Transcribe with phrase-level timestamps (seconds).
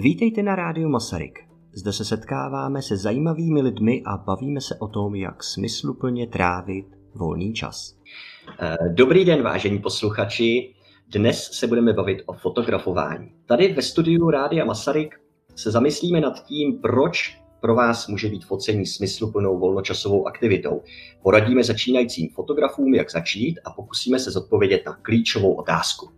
[0.00, 1.38] Vítejte na rádiu Masaryk.
[1.72, 7.52] Zde se setkáváme se zajímavými lidmi a bavíme se o tom, jak smysluplně trávit volný
[7.52, 7.96] čas.
[8.60, 10.74] Eh, dobrý den, vážení posluchači.
[11.08, 13.32] Dnes se budeme bavit o fotografování.
[13.46, 15.20] Tady ve studiu Rádia Masaryk
[15.56, 20.82] se zamyslíme nad tím, proč pro vás může být focení smysluplnou volnočasovou aktivitou.
[21.22, 26.17] Poradíme začínajícím fotografům, jak začít a pokusíme se zodpovědět na klíčovou otázku.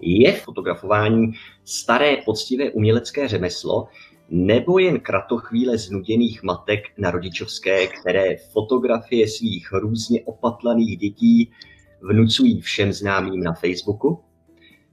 [0.00, 1.32] Je fotografování
[1.64, 3.88] staré poctivé umělecké řemeslo,
[4.30, 11.50] nebo jen kratochvíle znuděných matek na rodičovské, které fotografie svých různě opatlaných dětí
[12.02, 14.20] vnucují všem známým na Facebooku?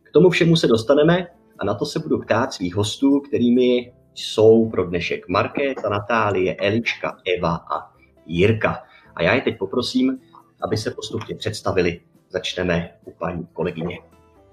[0.03, 1.27] K tomu všemu se dostaneme
[1.59, 7.17] a na to se budu ptát svých hostů, kterými jsou pro dnešek Markéta, Natálie, Elička,
[7.37, 7.93] Eva a
[8.25, 8.83] Jirka.
[9.15, 10.19] A já je teď poprosím,
[10.61, 12.01] aby se postupně představili.
[12.29, 13.99] Začneme u paní kolegyně.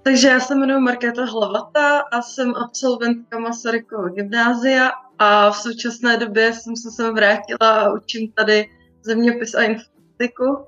[0.03, 6.53] Takže já se jmenuji Markéta Hlavata a jsem absolventka Masarykova gymnázia a v současné době
[6.53, 8.65] jsem se sem vrátila a učím tady
[9.03, 10.65] zeměpis a informatiku.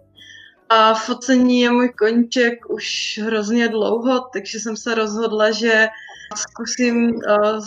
[0.70, 5.88] A focení je můj koníček už hrozně dlouho, takže jsem se rozhodla, že
[6.36, 7.22] zkusím uh,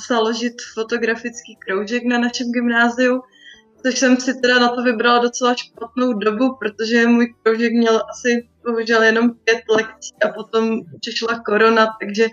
[0.08, 3.22] založit fotografický kroužek na našem gymnáziu,
[3.82, 8.48] což jsem si teda na to vybrala docela špatnou dobu, protože můj kroužek měl asi
[8.68, 12.26] bohužel jenom pět lekcí a potom přišla korona, takže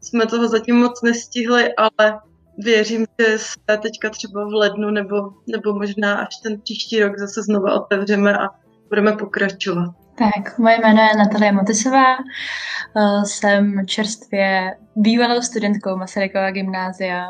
[0.00, 2.20] jsme toho zatím moc nestihli, ale
[2.58, 7.42] věřím, že se teďka třeba v lednu nebo, nebo možná až ten příští rok zase
[7.42, 8.48] znova otevřeme a
[8.88, 9.94] budeme pokračovat.
[10.18, 17.26] Tak, moje jméno je Natalia Motisová, eh, jsem čerstvě bývalou studentkou Masarykova gymnázia,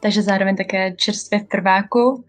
[0.00, 2.24] takže zároveň také čerstvě v prváku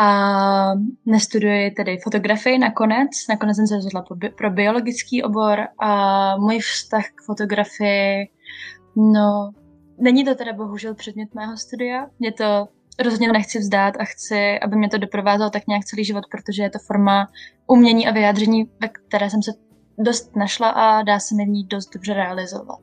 [0.00, 0.72] a
[1.06, 3.10] nestuduji tedy fotografii nakonec.
[3.28, 4.04] Nakonec jsem se rozhodla
[4.36, 8.28] pro biologický obor a můj vztah k fotografii,
[8.96, 9.50] no,
[9.98, 12.06] není to teda bohužel předmět mého studia.
[12.18, 12.68] Mě to
[13.02, 16.70] rozhodně nechci vzdát a chci, aby mě to doprovázelo tak nějak celý život, protože je
[16.70, 17.26] to forma
[17.66, 19.50] umění a vyjádření, ve které jsem se
[19.98, 22.80] dost našla a dá se mi v ní dost dobře realizovat.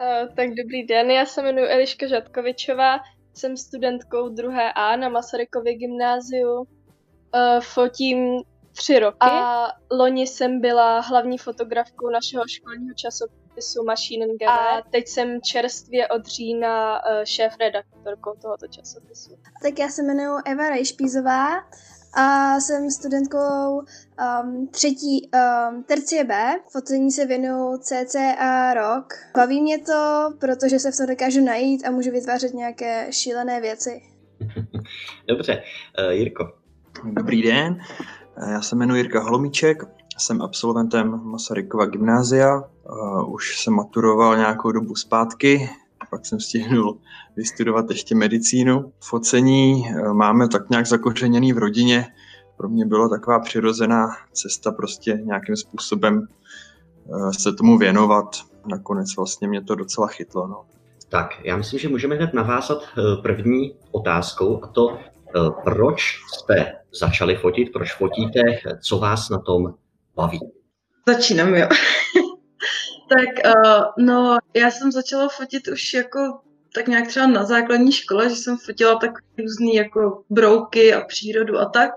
[0.00, 3.00] Uh, tak dobrý den, já se jmenuji Eliška Žatkovičová,
[3.34, 6.56] jsem studentkou druhé A na Masarykově gymnáziu.
[6.60, 8.42] Uh, fotím
[8.72, 15.08] tři roky a loni jsem byla hlavní fotografkou našeho školního časopisu Machine and A teď
[15.08, 19.30] jsem čerstvě od října uh, šéf-redaktorkou tohoto časopisu.
[19.62, 21.46] Tak já se jmenuji Eva Rajšpízová
[22.14, 26.60] a jsem studentkou um, třetí um, tercie B.
[26.72, 29.14] Focení se věnuju cca rok.
[29.36, 34.02] Baví mě to, protože se v tom dokážu najít a můžu vytvářet nějaké šílené věci.
[35.28, 35.62] Dobře,
[36.06, 36.52] uh, Jirko.
[37.04, 37.80] Dobrý den,
[38.36, 39.82] eh, já se jmenuji Jirka Holomíček,
[40.18, 45.70] jsem absolventem Masarykova gymnázia, uh, už jsem maturoval nějakou dobu zpátky,
[46.10, 46.98] pak jsem stihnul
[47.36, 48.92] vystudovat ještě medicínu.
[49.00, 52.06] Focení eh, máme tak nějak zakořeněný v rodině.
[52.56, 58.36] Pro mě byla taková přirozená cesta prostě nějakým způsobem eh, se tomu věnovat.
[58.66, 60.46] Nakonec vlastně mě to docela chytlo.
[60.46, 60.64] No.
[61.08, 64.98] Tak, já myslím, že můžeme hned navázat eh, první otázkou a to,
[65.64, 68.40] proč jste začali fotit, proč fotíte,
[68.82, 69.74] co vás na tom
[70.16, 70.40] baví?
[71.08, 71.68] Začínám, jo.
[73.10, 76.40] tak, uh, no, já jsem začala fotit už jako
[76.74, 81.58] tak nějak třeba na základní škole, že jsem fotila tak různý jako brouky a přírodu
[81.58, 81.90] a tak.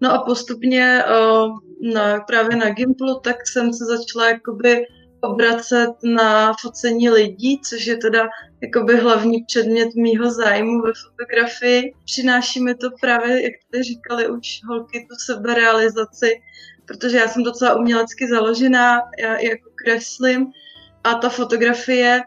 [0.00, 1.58] No a postupně uh,
[1.94, 4.86] na, právě na Gimplu, tak jsem se začala jakoby
[5.22, 8.28] obracet na focení lidí, což je teda
[8.62, 11.94] jakoby hlavní předmět mýho zájmu ve fotografii.
[12.04, 16.40] Přináší mi to právě, jak jste říkali už holky, tu seberealizaci,
[16.86, 20.46] protože já jsem docela umělecky založená, já jako kreslím
[21.04, 22.22] a ta fotografie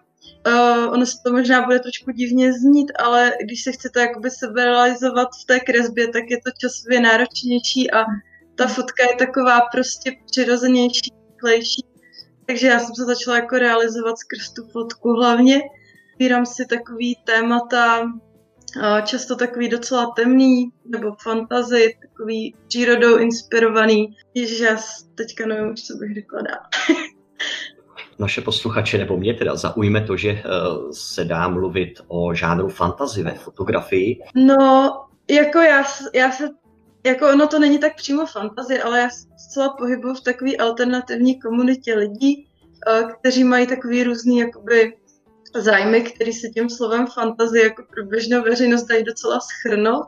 [0.48, 4.66] Uh, ono se to možná bude trošku divně znít, ale když se chcete jakoby sebe
[4.66, 8.06] realizovat v té kresbě, tak je to časově náročnější a
[8.56, 11.86] ta fotka je taková prostě přirozenější, rychlejší.
[12.46, 15.62] Takže já jsem se začala jako realizovat skrz tu fotku hlavně.
[16.12, 18.12] Vybírám si takový témata,
[19.06, 24.16] často takový docela temný, nebo fantazy, takový přírodou inspirovaný.
[24.34, 24.78] Ježiš, já
[25.16, 26.60] teďka nevím, co bych řekla dál.
[28.20, 30.44] naše posluchače nebo mě teda zaujme to, že eh,
[30.92, 34.20] se dá mluvit o žánru fantazy ve fotografii?
[34.36, 35.00] No,
[35.30, 35.84] jako já,
[36.14, 36.50] já se,
[37.06, 41.96] jako ono to není tak přímo fantazie, ale já zcela pohybuju v takové alternativní komunitě
[41.96, 42.48] lidí,
[42.88, 44.94] eh, kteří mají takový různý jakoby
[45.56, 50.06] zájmy, který se tím slovem fantazie jako pro běžnou veřejnost dají docela schrnout.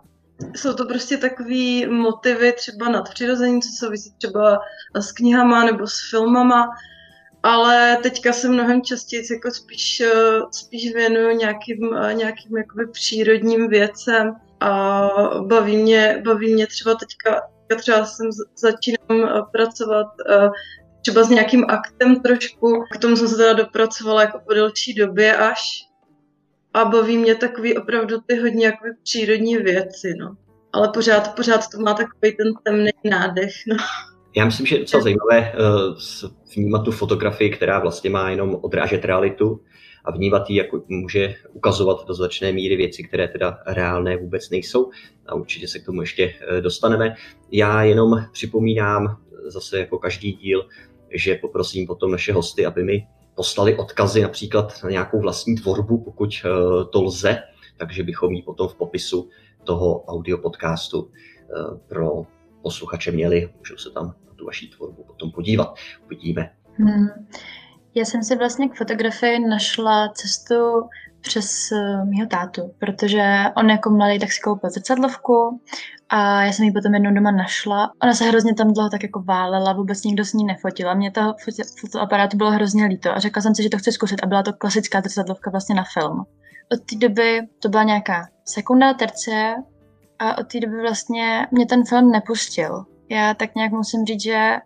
[0.56, 4.60] Jsou to prostě takové motivy třeba nadpřirození, co souvisí třeba
[4.96, 6.70] s knihama nebo s filmama,
[7.44, 13.68] ale teďka se mnohem častěji jako spíš, eh, spíš věnuju nějakým, eh, nějakým jakoby přírodním
[13.68, 15.10] věcem a
[15.42, 17.42] baví mě, baví mě třeba teďka,
[17.78, 20.08] třeba jsem začínám eh, pracovat
[21.08, 25.36] třeba s nějakým aktem trošku, k tomu jsem se teda dopracovala jako po delší době
[25.38, 25.60] až
[26.74, 30.36] a baví mě takový opravdu ty hodně jakoby přírodní věci, no.
[30.74, 33.76] Ale pořád, pořád to má takový ten temný nádech, no.
[34.36, 39.06] Já myslím, že je docela zajímavé uh, vnímat tu fotografii, která vlastně má jenom odrážet
[39.06, 39.62] realitu
[40.06, 44.90] a vnímat ji, jako může ukazovat do značné míry věci, které teda reálné vůbec nejsou
[45.28, 47.16] a určitě se k tomu ještě uh, dostaneme.
[47.52, 49.18] Já jenom připomínám
[49.50, 50.68] zase jako každý díl,
[51.12, 56.30] že poprosím potom naše hosty, aby mi poslali odkazy například na nějakou vlastní tvorbu, pokud
[56.46, 57.38] uh, to lze,
[57.78, 59.30] takže bychom ji potom v popisu
[59.64, 61.12] toho audio podcastu
[61.88, 62.26] pro
[62.62, 65.76] posluchače měli, můžou se tam na tu vaší tvorbu potom podívat.
[66.06, 66.52] Uvidíme.
[66.74, 67.08] Hmm.
[67.96, 70.54] Já jsem si vlastně k fotografii našla cestu
[71.28, 75.62] přes uh, mýho tátu, protože on jako mladý tak si koupil zrcadlovku
[76.10, 77.92] a já jsem ji potom jednou doma našla.
[78.04, 80.94] Ona se hrozně tam dlouho tak jako válela, vůbec nikdo s ní nefotila.
[80.94, 81.36] Mě toho
[81.82, 84.54] fotoaparátu bylo hrozně líto a řekla jsem si, že to chci zkusit a byla to
[84.54, 86.26] klasická zrcadlovka vlastně na film.
[86.72, 89.56] Od té doby to byla nějaká sekunda, terce
[90.20, 92.86] a od té doby vlastně mě ten film nepustil.
[93.10, 94.58] Já tak nějak musím říct, že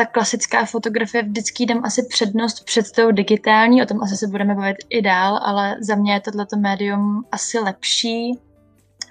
[0.00, 4.54] ta klasická fotografie vždycky jdem asi přednost před tou digitální, o tom asi se budeme
[4.54, 8.38] bavit i dál, ale za mě je tohleto médium asi lepší.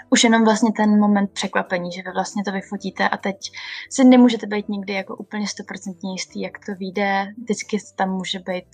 [0.09, 3.35] Už jenom vlastně ten moment překvapení, že vy vlastně to vyfotíte a teď
[3.89, 7.27] si nemůžete být nikdy jako úplně stoprocentně jistý, jak to vyjde.
[7.41, 8.67] Vždycky tam může být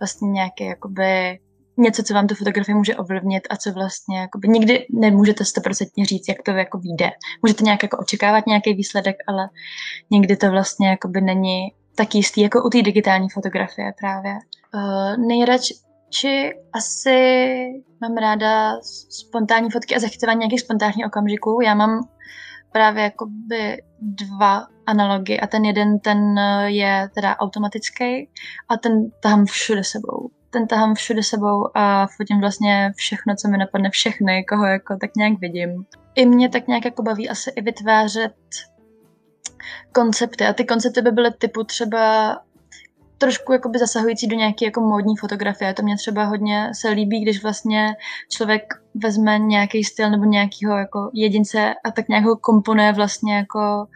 [0.00, 1.38] vlastně nějaký jakoby
[1.76, 6.28] něco, co vám tu fotografii může ovlivnit a co vlastně jakoby, nikdy nemůžete stoprocentně říct,
[6.28, 7.10] jak to jako vyjde.
[7.42, 9.48] Můžete nějak jako očekávat nějaký výsledek, ale
[10.10, 14.32] nikdy to vlastně jakoby není tak jistý, jako u té digitální fotografie právě.
[14.74, 15.74] Uh, nejradši
[16.72, 17.18] asi
[18.00, 18.72] mám ráda
[19.10, 21.60] spontánní fotky a zachycování nějakých spontánních okamžiků.
[21.64, 22.08] Já mám
[22.72, 28.28] právě jakoby dva analogy a ten jeden ten je teda automatický
[28.68, 33.58] a ten tam všude sebou ten tahám všude sebou a fotím vlastně všechno, co mi
[33.58, 35.84] napadne, všechny, koho jako tak nějak vidím.
[36.14, 38.34] I mě tak nějak jako baví asi i vytvářet
[39.92, 42.36] koncepty a ty koncepty by byly typu třeba
[43.18, 45.74] trošku jakoby zasahující do nějaké jako módní fotografie.
[45.74, 47.96] To mě třeba hodně se líbí, když vlastně
[48.30, 48.62] člověk
[49.02, 53.86] vezme nějaký styl nebo nějakého jako jedince a tak nějak ho komponuje vlastně jako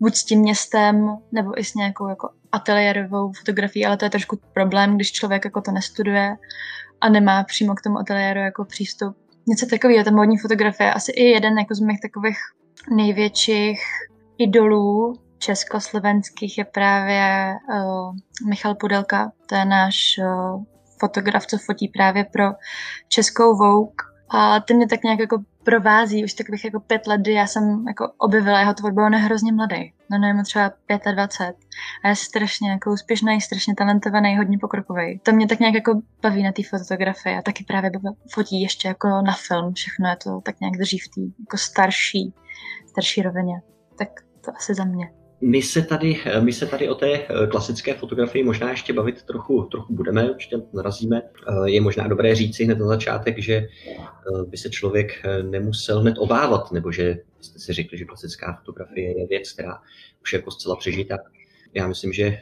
[0.00, 4.38] buď s tím městem, nebo i s nějakou jako ateliérovou fotografií, ale to je trošku
[4.52, 6.36] problém, když člověk jako to nestuduje
[7.00, 9.16] a nemá přímo k tomu ateliéru jako přístup.
[9.46, 12.38] Něco takového, ta módní fotografie, asi i jeden jako z mých takových
[12.90, 13.80] největších
[14.38, 18.14] idolů československých je právě uh,
[18.48, 20.64] Michal Pudelka, to je náš uh,
[21.00, 22.44] fotograf, co fotí právě pro
[23.08, 27.32] českou Vogue a ten mě tak nějak jako provází už takových jako pět let, kdy
[27.32, 29.92] já jsem jako objevila jeho tvorbu, on je hrozně mladý.
[30.10, 30.72] No nevím, třeba
[31.12, 31.56] 25.
[32.04, 35.18] A je strašně jako úspěšný, strašně talentovaný, hodně pokrokový.
[35.18, 37.90] To mě tak nějak jako baví na té fotografii a taky právě
[38.34, 39.74] fotí ještě jako na film.
[39.74, 42.34] Všechno je to tak nějak drží v té jako starší,
[42.86, 43.62] starší rovině.
[43.98, 44.08] Tak
[44.44, 45.17] to asi za mě.
[45.40, 49.62] My se, tady, my se tady o té eh, klasické fotografii možná ještě bavit trochu,
[49.62, 51.22] trochu budeme, určitě narazíme.
[51.22, 53.68] Eh, je možná dobré říci hned na začátek, že eh,
[54.46, 59.26] by se člověk nemusel hned obávat, nebo že jste si řekli, že klasická fotografie je
[59.26, 59.78] věc, která
[60.22, 61.18] už je jako zcela přežitá.
[61.74, 62.40] Já myslím, že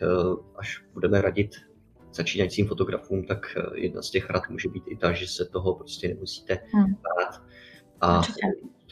[0.56, 1.50] až budeme radit
[2.12, 6.08] začínajícím fotografům, tak jedna z těch rad může být i ta, že se toho prostě
[6.08, 6.94] nemusíte hmm.
[6.94, 7.42] bát
[8.00, 8.22] a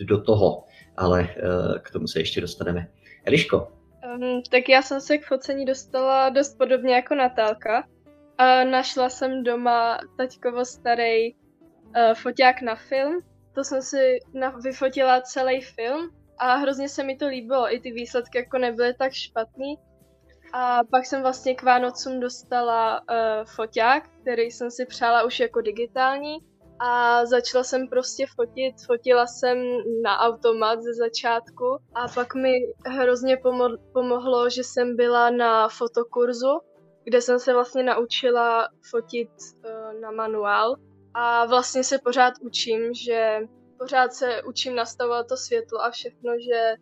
[0.05, 0.65] do toho,
[0.97, 1.29] ale
[1.83, 2.89] k tomu se ještě dostaneme.
[3.25, 3.69] Eliško,
[4.15, 7.89] Um, tak já jsem se k focení dostala dost podobně jako Natálka.
[8.39, 13.21] A našla jsem doma taťkovo starý uh, foťák na film.
[13.55, 17.75] To jsem si na, vyfotila celý film a hrozně se mi to líbilo.
[17.75, 19.79] I ty výsledky jako nebyly tak špatný.
[20.53, 23.07] A pak jsem vlastně k Vánocům dostala uh,
[23.45, 26.39] foťák, který jsem si přála už jako digitální
[26.81, 28.75] a začala jsem prostě fotit.
[28.87, 29.59] Fotila jsem
[30.03, 32.53] na automat ze začátku a pak mi
[32.87, 36.61] hrozně pomo- pomohlo, že jsem byla na fotokurzu,
[37.05, 40.77] kde jsem se vlastně naučila fotit uh, na manuál
[41.15, 43.41] a vlastně se pořád učím, že
[43.79, 46.75] pořád se učím nastavovat to světlo a všechno, že,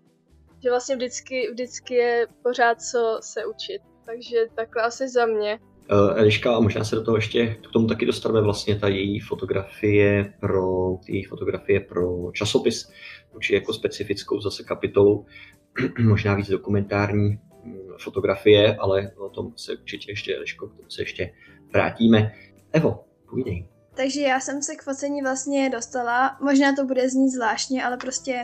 [0.62, 3.82] že vlastně vždycky, vždycky je pořád co se učit.
[4.06, 5.58] Takže takhle asi za mě.
[5.90, 9.20] Uh, Eliška, a možná se do toho ještě k tomu taky dostaneme vlastně ta její
[9.20, 12.92] fotografie pro, její fotografie pro časopis,
[13.34, 15.26] určitě jako specifickou zase kapitolu,
[15.98, 17.38] možná víc dokumentární.
[17.64, 21.32] mm, fotografie, ale o tom se určitě ještě, Eliško, k tomu se ještě
[21.72, 22.32] vrátíme.
[22.72, 23.68] Evo, půjdej.
[23.94, 28.42] Takže já jsem se k focení vlastně dostala, možná to bude znít zvláštně, ale prostě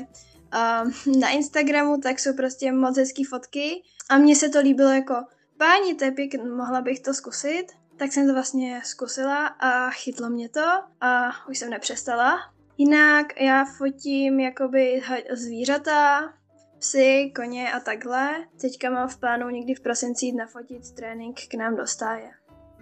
[0.54, 5.14] uh, na Instagramu tak jsou prostě moc hezký fotky a mně se to líbilo jako,
[5.58, 7.66] páni, to je pěkný, mohla bych to zkusit.
[7.96, 10.66] Tak jsem to vlastně zkusila a chytlo mě to
[11.00, 12.38] a už jsem nepřestala.
[12.78, 16.32] Jinak já fotím jakoby zvířata,
[16.78, 18.44] psy, koně a takhle.
[18.60, 22.30] Teďka mám v plánu někdy v prosinci jít nafotit trénink k nám do stáje.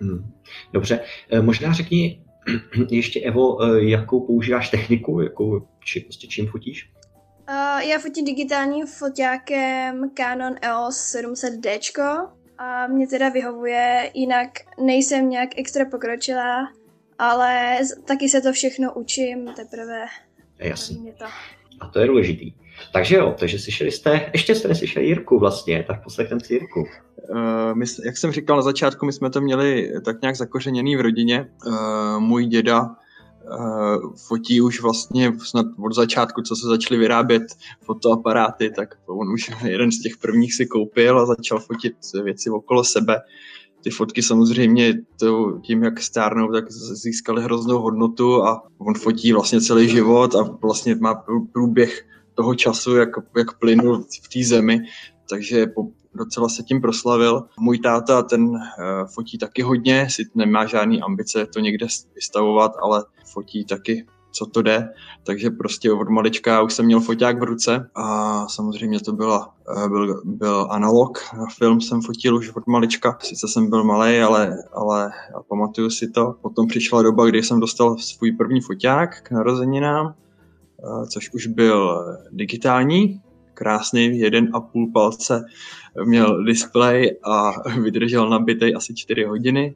[0.00, 0.33] Hmm.
[0.73, 2.25] Dobře, e, možná řekni
[2.90, 6.90] ještě Evo, e, jakou používáš techniku, jakou, či, prostě čím fotíš?
[7.49, 11.78] Uh, já fotím digitálním foťákem Canon EOS 700D
[12.58, 14.48] a mě teda vyhovuje, jinak
[14.80, 16.68] nejsem nějak extra pokročilá,
[17.18, 20.06] ale taky se to všechno učím teprve.
[20.58, 21.12] Jasně.
[21.12, 21.25] To.
[21.80, 22.52] A to je důležitý.
[22.92, 26.80] Takže jo, takže slyšeli jste, ještě jste neslyšeli Jirku vlastně, tak poslechneme si Jirku.
[26.80, 31.00] Uh, my, jak jsem říkal na začátku, my jsme to měli tak nějak zakořeněný v
[31.00, 31.50] rodině.
[31.66, 32.96] Uh, můj děda
[33.50, 37.42] uh, fotí už vlastně snad od začátku, co se začaly vyrábět
[37.82, 42.84] fotoaparáty, tak on už jeden z těch prvních si koupil a začal fotit věci okolo
[42.84, 43.20] sebe.
[43.82, 49.60] Ty fotky samozřejmě to, tím, jak stárnou, tak získaly hroznou hodnotu a on fotí vlastně
[49.60, 51.14] celý život a vlastně má
[51.52, 54.80] průběh toho času, jak, jak plynul v té zemi,
[55.30, 55.66] takže
[56.14, 57.42] docela se tím proslavil.
[57.61, 58.61] Můj táta, ten uh,
[59.14, 64.06] fotí taky hodně, si nemá žádný ambice to někde vystavovat, ale fotí taky
[64.37, 64.88] co to jde,
[65.26, 69.88] takže prostě od malička už jsem měl foťák v ruce a samozřejmě to byla, eh,
[69.88, 71.18] byl, byl analog,
[71.59, 75.11] film jsem fotil už od malička, sice jsem byl malý, ale, ale
[75.49, 76.35] pamatuju si to.
[76.42, 82.04] Potom přišla doba, kdy jsem dostal svůj první foťák k narozeninám, eh, což už byl
[82.33, 83.21] digitální,
[83.56, 85.44] krásný, jeden a půl palce
[86.04, 89.75] měl displej a vydržel nabitej asi čtyři hodiny.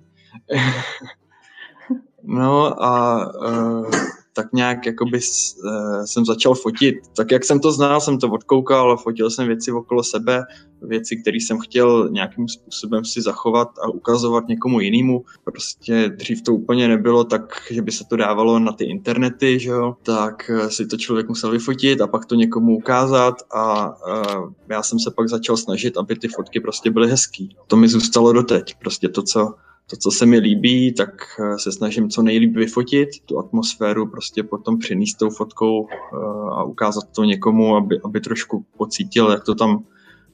[2.23, 3.91] no a uh,
[4.33, 6.95] tak nějak jakoby uh, jsem začal fotit.
[7.17, 10.45] Tak jak jsem to znal, jsem to odkoukal, fotil jsem věci okolo sebe,
[10.83, 15.25] věci, které jsem chtěl nějakým způsobem si zachovat a ukazovat někomu jinému.
[15.45, 19.71] Prostě dřív to úplně nebylo tak, že by se to dávalo na ty internety, že
[19.71, 19.97] jo?
[20.03, 24.83] tak uh, si to člověk musel vyfotit a pak to někomu ukázat a uh, já
[24.83, 27.57] jsem se pak začal snažit, aby ty fotky prostě byly hezký.
[27.67, 28.75] To mi zůstalo doteď.
[28.79, 29.55] Prostě to, co
[29.91, 34.43] to, co se mi líbí, tak eh, se snažím co nejlíp vyfotit, tu atmosféru prostě
[34.43, 36.17] potom přinést tou fotkou eh,
[36.53, 39.85] a ukázat to někomu, aby, aby trošku pocítil, jak to tam,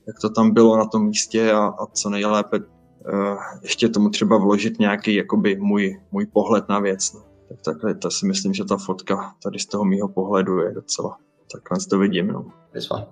[0.06, 4.38] jak to tam bylo na tom místě a, a co nejlépe eh, ještě tomu třeba
[4.38, 7.12] vložit nějaký jakoby můj, můj pohled na věc.
[7.12, 7.20] No.
[7.48, 11.16] Tak takhle to si myslím, že ta fotka tady z toho mýho pohledu je docela
[11.52, 12.26] takhle to vidím.
[12.26, 12.46] No.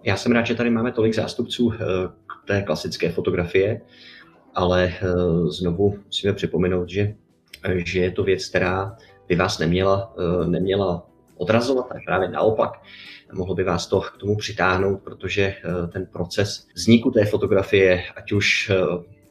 [0.03, 1.73] Já jsem rád, že tady máme tolik zástupců
[2.27, 3.81] k té klasické fotografie
[4.55, 5.07] ale eh,
[5.49, 7.15] znovu musíme připomenout, že,
[7.77, 8.97] že je to věc, která
[9.29, 11.07] by vás neměla, eh, neměla
[11.37, 12.83] odrazovat, a právě naopak.
[13.33, 18.33] Mohlo by vás to k tomu přitáhnout, protože eh, ten proces vzniku té fotografie, ať
[18.33, 18.73] už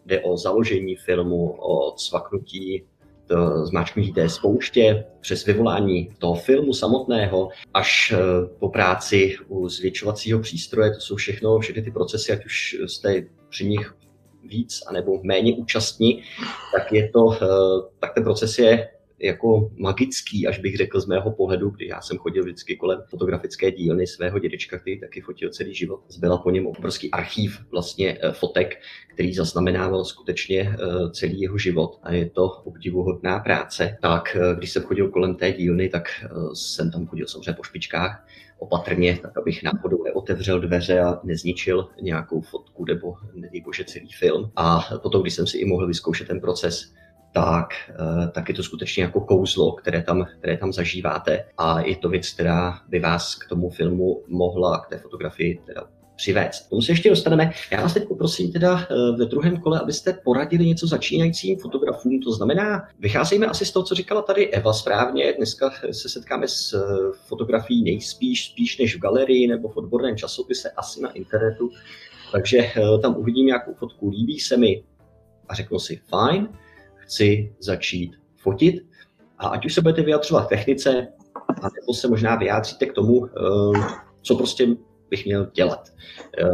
[0.06, 2.84] jde o založení filmu, o cvaknutí
[3.28, 8.14] to zmáčknutí té spouště, přes vyvolání toho filmu samotného, až
[8.60, 13.66] po práci u zvětšovacího přístroje, to jsou všechno, všechny ty procesy, ať už jste při
[13.66, 13.94] nich
[14.46, 16.24] víc anebo méně účastní,
[16.76, 17.48] tak je to, eh,
[18.00, 18.90] tak ten proces je
[19.24, 23.72] jako magický, až bych řekl z mého pohledu, kdy já jsem chodil vždycky kolem fotografické
[23.72, 26.00] dílny svého dědečka, který taky fotil celý život.
[26.10, 28.82] Zbyla po něm obrovský archív vlastně eh, fotek,
[29.14, 33.98] který zaznamenával skutečně eh, celý jeho život a je to obdivuhodná práce.
[34.02, 36.04] Tak když jsem chodil kolem té dílny, tak
[36.54, 38.26] jsem tam chodil samozřejmě po špičkách,
[38.64, 44.52] opatrně, tak abych náhodou neotevřel dveře a nezničil nějakou fotku nebo nedej bože celý film.
[44.56, 46.94] A potom, když jsem si i mohl vyzkoušet ten proces,
[47.34, 51.46] tak, eh, tak je to skutečně jako kouzlo, které tam, které tam zažíváte.
[51.58, 55.88] A je to věc, která by vás k tomu filmu mohla, k té fotografii teda
[56.16, 56.70] přivést.
[56.70, 57.52] Tomu se ještě dostaneme.
[57.72, 62.20] Já vás teď poprosím teda eh, ve druhém kole, abyste poradili něco začínajícím fotografům.
[62.20, 65.34] To znamená, vycházejme asi z toho, co říkala tady Eva správně.
[65.38, 70.72] Dneska se setkáme s eh, fotografií nejspíš spíš než v galerii nebo v odborném časopise,
[70.72, 71.70] asi na internetu.
[72.32, 72.72] Takže
[73.02, 74.84] tam uvidím nějakou fotku, líbí se mi
[75.50, 76.50] a řeknu si, fajn,
[77.04, 78.86] chci začít fotit.
[79.38, 81.08] A ať už se budete vyjadřovat technice,
[81.48, 83.30] a nebo se možná vyjádříte k tomu,
[84.22, 84.68] co prostě
[85.10, 85.90] bych měl dělat.
[86.38, 86.46] Eh,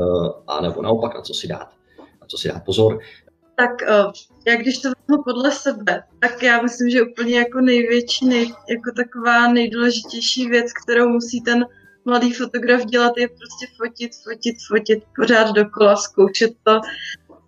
[0.47, 1.69] a nebo naopak, na co si dát,
[2.21, 2.99] na co si dát pozor.
[3.55, 4.03] Tak eh,
[4.47, 8.91] jak když to vezmu podle sebe, tak já myslím, že úplně jako největší, nej, jako
[8.95, 11.65] taková nejdůležitější věc, kterou musí ten
[12.05, 16.81] mladý fotograf dělat, je prostě fotit, fotit, fotit, pořád dokola, zkoušet to.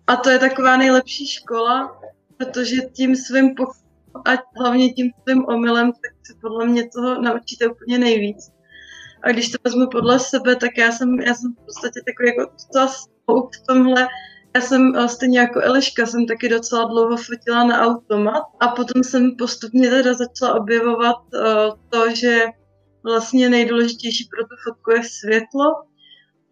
[0.06, 2.00] A to je taková nejlepší škola,
[2.44, 3.82] protože tím svým pok-
[4.26, 8.50] a hlavně tím svým omylem, tak se podle mě toho naučíte úplně nejvíc.
[9.22, 12.52] A když to vezmu podle sebe, tak já jsem, já jsem v podstatě takový jako
[13.28, 14.08] v tomhle,
[14.54, 19.02] já jsem eh, stejně jako Eliška, jsem taky docela dlouho fotila na automat a potom
[19.04, 22.46] jsem postupně teda začala objevovat uh, to, že
[23.04, 25.64] vlastně nejdůležitější pro tu fotku je světlo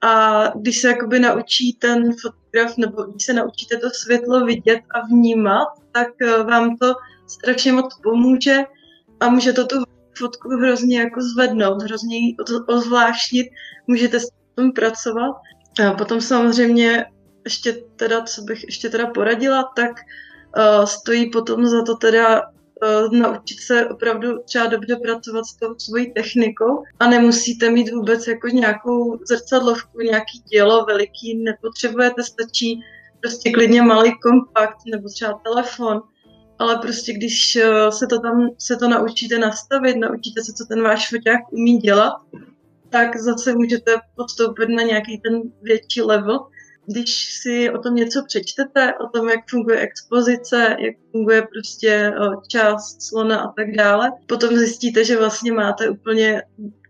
[0.00, 5.06] a když se jakoby naučí ten fotograf, nebo když se naučíte to světlo vidět a
[5.06, 6.94] vnímat, tak uh, vám to
[7.26, 8.56] strašně moc pomůže
[9.20, 9.76] a může to tu
[10.18, 13.46] fotku hrozně jako zvednout, hrozně ji ozvláštnit,
[13.86, 15.36] můžete s tím pracovat.
[15.86, 17.06] A potom samozřejmě
[17.44, 23.12] ještě teda, co bych ještě teda poradila, tak uh, stojí potom za to teda uh,
[23.12, 28.48] naučit se opravdu třeba dobře pracovat s tou svojí technikou a nemusíte mít vůbec jako
[28.48, 32.80] nějakou zrcadlovku, nějaký dělo veliký, nepotřebujete, stačí
[33.20, 36.02] prostě klidně malý kompakt nebo třeba telefon,
[36.58, 40.82] ale prostě když uh, se to tam se to naučíte nastavit, naučíte se, co ten
[40.82, 42.12] váš foťák umí dělat,
[42.90, 46.46] tak zase můžete podstoupit na nějaký ten větší level.
[46.86, 52.12] Když si o tom něco přečtete, o tom, jak funguje expozice, jak funguje prostě
[52.48, 56.42] část slona a tak dále, potom zjistíte, že vlastně máte úplně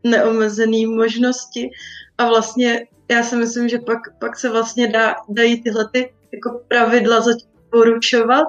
[0.04, 1.70] neomezené možnosti.
[2.18, 6.64] A vlastně já si myslím, že pak, pak se vlastně dá, dají tyhle ty jako
[6.68, 8.46] pravidla začít poručovat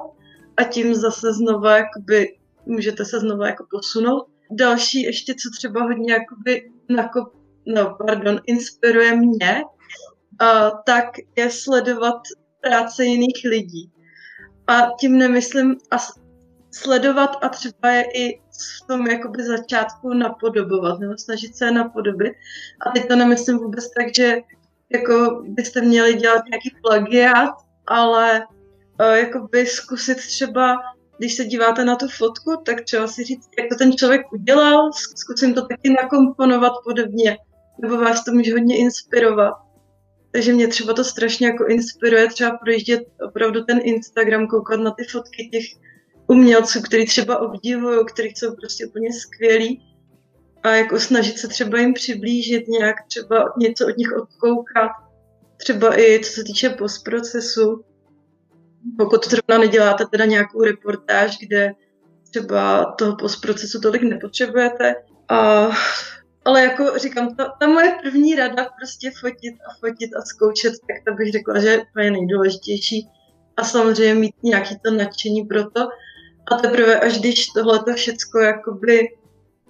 [0.58, 4.28] a tím zase znova jakoby, můžete se znova jako posunout.
[4.52, 7.34] Další ještě, co třeba hodně jakoby nakop,
[7.66, 9.64] no, pardon, inspiruje mě,
[10.42, 12.22] uh, tak je sledovat
[12.62, 13.92] práce jiných lidí.
[14.68, 15.98] A tím nemyslím a
[16.72, 18.42] sledovat a třeba je i
[18.84, 22.34] v tom jakoby začátku napodobovat, nebo snažit se je napodobit.
[22.86, 24.38] A teď to nemyslím vůbec tak, že
[24.90, 27.56] jako byste měli dělat nějaký plagiát,
[27.92, 28.42] ale
[29.00, 30.76] uh, jakoby zkusit třeba,
[31.18, 34.92] když se díváte na tu fotku, tak třeba si říct, jak to ten člověk udělal,
[35.16, 37.38] zkusím to taky nakomponovat podobně,
[37.82, 39.54] nebo vás to může hodně inspirovat.
[40.32, 45.04] Takže mě třeba to strašně jako inspiruje třeba projíždět opravdu ten Instagram, koukat na ty
[45.04, 45.64] fotky těch
[46.28, 49.92] umělců, který třeba obdivují, který jsou prostě úplně skvělí
[50.64, 54.92] a jako snažit se třeba jim přiblížit nějak, třeba něco od nich odkoukat,
[55.64, 57.84] třeba i co se týče postprocesu.
[58.98, 61.72] Pokud to třeba neděláte teda nějakou reportáž, kde
[62.30, 64.96] třeba toho postprocesu tolik nepotřebujete
[65.30, 65.70] a
[66.46, 70.98] ale jako říkám, ta, ta moje první rada prostě fotit a fotit a zkoušet, tak
[71.08, 73.10] to bych řekla, že je úplně nejdůležitější.
[73.58, 75.82] A samozřejmě mít nějaký to nadšení pro to.
[76.52, 79.10] A teprve až když tohle všecko jakoby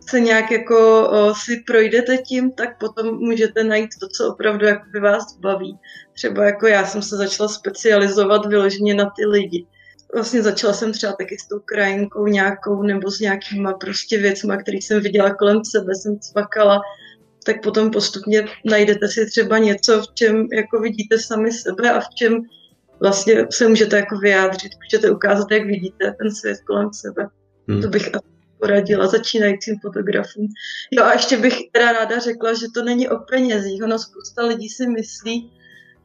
[0.10, 5.00] se nějak jako o, si projdete tím, tak potom můžete najít to, co opravdu jakoby
[5.00, 5.80] vás baví.
[6.14, 9.66] Třeba jako já jsem se začala specializovat vyloženě na ty lidi
[10.14, 14.78] vlastně začala jsem třeba taky s tou krajinkou nějakou nebo s nějakýma prostě věcma, které
[14.78, 16.82] jsem viděla kolem sebe, jsem cvakala,
[17.46, 22.16] tak potom postupně najdete si třeba něco, v čem jako vidíte sami sebe a v
[22.16, 22.42] čem
[23.00, 27.28] vlastně se můžete jako vyjádřit, můžete ukázat, jak vidíte ten svět kolem sebe.
[27.68, 27.82] Hmm.
[27.82, 28.26] To bych asi
[28.62, 30.48] poradila začínajícím fotografům.
[30.92, 33.84] Jo a ještě bych teda ráda řekla, že to není o penězích.
[33.84, 35.52] Ono spousta lidí si myslí,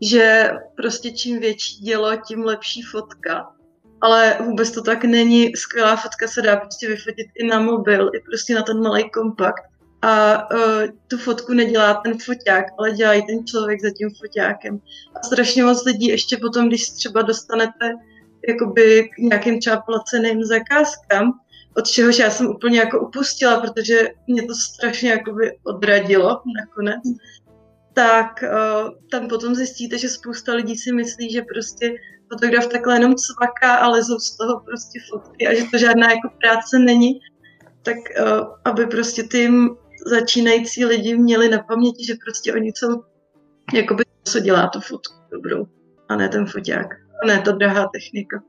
[0.01, 3.57] že prostě čím větší dělo, tím lepší fotka
[4.01, 5.57] ale vůbec to tak není.
[5.57, 9.65] Skvělá fotka se dá prostě vyfotit i na mobil, i prostě na ten malý kompakt.
[10.03, 10.61] A uh,
[11.09, 14.81] tu fotku nedělá ten foťák, ale dělá i ten člověk za tím foťákem.
[15.17, 17.95] A strašně moc lidí ještě potom, když třeba dostanete
[18.49, 21.33] jakoby k nějakým třeba placeným zakázkám,
[21.79, 27.03] od čehož já jsem úplně jako upustila, protože mě to strašně jakoby odradilo nakonec,
[27.95, 31.95] tak uh, tam potom zjistíte, že spousta lidí si myslí, že prostě
[32.33, 36.29] fotograf takhle jenom cvaká a lezou z toho prostě fotky a že to žádná jako
[36.41, 37.21] práce není,
[37.83, 39.51] tak uh, aby prostě ty
[40.07, 43.03] začínající lidi měli na paměti, že prostě oni jsou
[43.75, 45.67] jakoby co dělá tu fotku dobrou.
[46.09, 46.87] A ne ten foťák.
[47.23, 48.43] A ne ta drahá technika.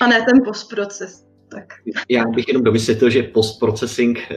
[0.00, 1.29] A ne ten postproces.
[1.50, 1.64] Tak.
[2.08, 4.36] Já bych jenom dovysvětlil, že postprocessing eh,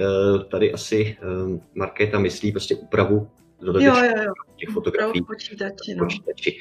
[0.51, 3.27] tady asi eh, Markéta myslí prostě úpravu
[3.61, 4.33] do jo, jo, jo.
[4.55, 5.21] těch fotografií.
[5.21, 6.05] Počítači, no.
[6.05, 6.57] počítači.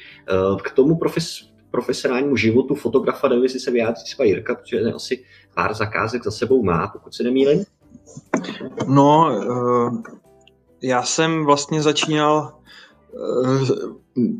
[0.63, 5.23] K tomu profes, profesionálnímu životu fotografa, nevím, jestli se vyjádří třeba Jirka, protože asi
[5.55, 7.65] pár zakázek za sebou má, pokud se nemýlím.
[8.87, 10.11] No, eh,
[10.81, 12.53] já jsem vlastně začínal,
[13.13, 13.73] eh,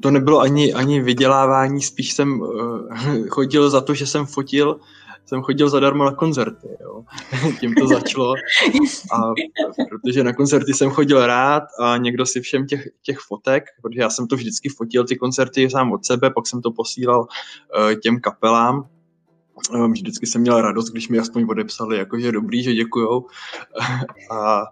[0.02, 4.80] to nebylo ani, ani vydělávání, spíš jsem eh, chodil za to, že jsem fotil
[5.26, 7.04] jsem chodil zadarmo na koncerty, jo.
[7.60, 8.34] Tím to začalo.
[9.14, 9.34] A
[9.90, 14.10] protože na koncerty jsem chodil rád a někdo si všem těch, těch fotek, protože já
[14.10, 18.20] jsem to vždycky fotil, ty koncerty sám od sebe, pak jsem to posílal uh, těm
[18.20, 18.88] kapelám,
[19.72, 23.28] um, vždycky jsem měl radost, když mi aspoň odepsali, jakože dobrý, že děkujou.
[24.32, 24.64] a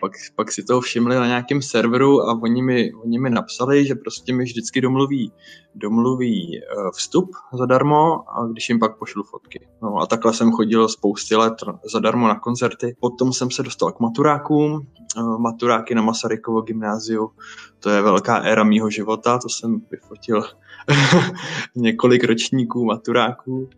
[0.00, 3.94] pak, pak si toho všimli na nějakém serveru a oni mi, oni mi napsali, že
[3.94, 5.32] prostě mi vždycky domluví,
[5.74, 6.62] domluví eh,
[6.94, 9.68] vstup zadarmo a když jim pak pošlu fotky.
[9.82, 11.54] No a takhle jsem chodil spousty let
[11.92, 12.96] zadarmo na koncerty.
[13.00, 14.86] Potom jsem se dostal k maturákům,
[15.16, 17.30] eh, maturáky na Masarykovo gymnáziu.
[17.80, 20.42] To je velká éra mýho života, to jsem vyfotil
[21.76, 23.68] několik ročníků maturáků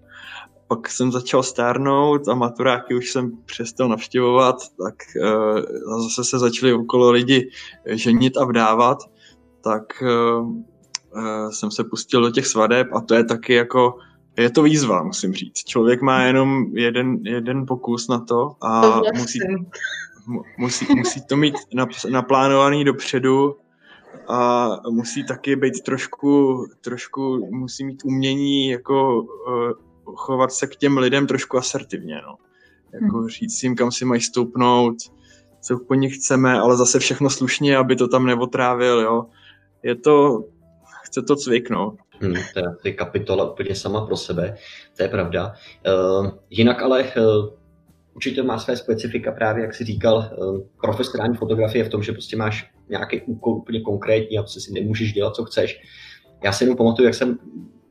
[0.68, 6.72] pak jsem začal stárnout a maturáky už jsem přestal navštěvovat, tak uh, zase se začali
[6.72, 7.50] okolo lidi
[7.86, 8.98] ženit a vdávat,
[9.64, 13.94] tak uh, uh, jsem se pustil do těch svadeb a to je taky jako,
[14.38, 15.64] je to výzva, musím říct.
[15.64, 19.38] Člověk má jenom jeden, jeden pokus na to a to musí,
[20.58, 21.54] musí, musí to mít
[22.10, 23.56] naplánovaný dopředu
[24.28, 29.26] a musí taky být trošku, trošku musí mít umění jako
[30.16, 32.36] chovat se k těm lidem trošku asertivně, no.
[32.92, 33.28] Jako hmm.
[33.28, 34.96] říct jim, kam si mají stoupnout,
[35.60, 39.24] co po nich chceme, ale zase všechno slušně, aby to tam neotrávil, jo.
[39.82, 40.44] Je to,
[41.02, 41.98] chce to cviknout.
[42.20, 44.56] Hmm, to je kapitola úplně sama pro sebe,
[44.96, 45.52] to je pravda.
[45.86, 47.48] Uh, jinak ale uh,
[48.14, 52.36] určitě má své specifika právě, jak jsi říkal, uh, profesionální fotografie v tom, že prostě
[52.36, 55.80] máš nějaký úkol úplně konkrétní a prostě si nemůžeš dělat, co chceš.
[56.44, 57.38] Já si jenom pamatuju, jak jsem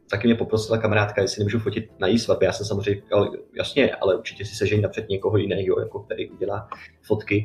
[0.09, 2.45] taky mě poprosila kamarádka, jestli nemůžu fotit na její svatbě.
[2.45, 6.67] Já jsem samozřejmě říkal, jasně, ale určitě si sežení napřed někoho jiného, jako který udělá
[7.01, 7.43] fotky.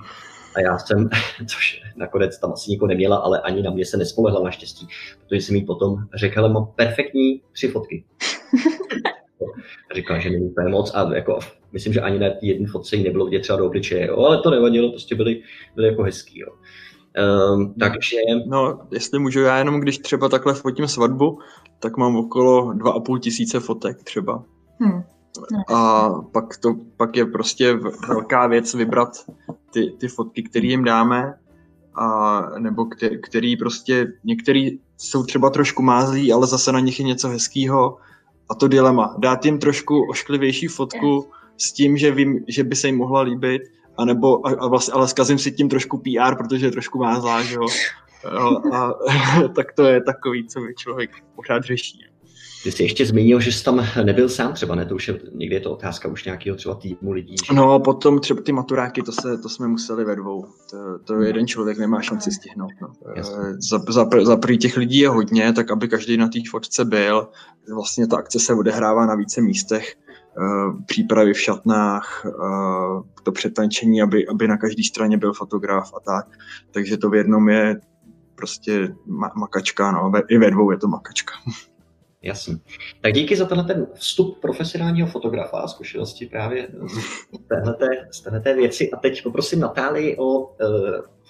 [0.56, 1.08] A já jsem,
[1.46, 5.56] což nakonec tam asi nikoho neměla, ale ani na mě se nespolehla naštěstí, protože jsem
[5.56, 8.04] jí potom řekl, ale mám perfektní tři fotky.
[9.90, 11.38] A říkala, že není úplně moc a jako,
[11.72, 14.50] myslím, že ani na jedné fotce jí nebylo vidět třeba do obličeje, jo, ale to
[14.50, 15.42] nevadilo, prostě byly,
[15.74, 16.38] byly jako hezký.
[16.38, 16.48] Jo.
[17.54, 18.16] Um, takže...
[18.46, 21.38] No, jestli můžu, já jenom když třeba takhle fotím svatbu,
[21.78, 24.44] tak mám okolo 2,5 tisíce fotek třeba.
[24.80, 25.02] Hmm.
[25.74, 27.74] A pak, to, pak je prostě
[28.08, 29.10] velká věc vybrat
[29.70, 31.34] ty, ty fotky, které jim dáme,
[31.94, 37.06] a, nebo který, který prostě, některý jsou třeba trošku mázlí, ale zase na nich je
[37.06, 37.96] něco hezkého.
[38.50, 42.86] A to dilema, dát jim trošku ošklivější fotku s tím, že vím, že by se
[42.86, 43.62] jim mohla líbit,
[43.96, 47.54] anebo, a, a vlastně, ale zkazím si tím trošku PR, protože je trošku mázlá, že
[47.54, 47.66] jo.
[48.24, 48.92] A, a,
[49.56, 52.12] tak to je takový, co by člověk pořád řeší.
[52.62, 54.86] Ty jsi ještě zmínil, že jsi tam nebyl sám třeba, ne?
[54.86, 57.34] To už je, někdy je to otázka už nějakého třeba týmu lidí.
[57.46, 57.54] Že?
[57.54, 60.44] No, potom třeba ty maturáky, to, se, to jsme museli ve dvou.
[60.70, 61.22] To, to no.
[61.22, 62.72] jeden člověk nemá šanci stihnout.
[62.82, 62.88] No.
[63.58, 67.28] Za, za, za prvý těch lidí je hodně, tak aby každý na té fotce byl.
[67.74, 69.96] Vlastně ta akce se odehrává na více místech.
[70.38, 76.00] Eh, přípravy v šatnách, eh, to přetančení, aby, aby na každé straně byl fotograf a
[76.00, 76.38] tak.
[76.70, 77.80] Takže to v jednom je
[78.34, 78.94] prostě
[79.34, 81.34] makačka, no, i ve dvou je to makačka.
[82.22, 82.56] Jasně.
[83.00, 86.68] Tak díky za tenhle ten vstup profesionálního fotografa a zkušenosti právě
[87.32, 88.90] z téhleté, z téhleté věci.
[88.90, 90.46] A teď poprosím Natálii o uh,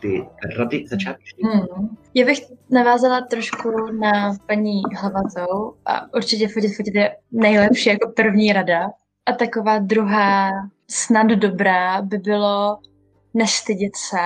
[0.02, 0.26] ty
[0.58, 1.48] rady začátečníků.
[1.48, 1.96] Hmm.
[2.14, 2.38] Já bych
[2.70, 8.90] navázala trošku na paní Hlavatou a určitě fotit, fotit je nejlepší jako první rada.
[9.26, 10.50] A taková druhá
[10.90, 12.78] snad dobrá by bylo
[13.34, 14.18] nestydět se,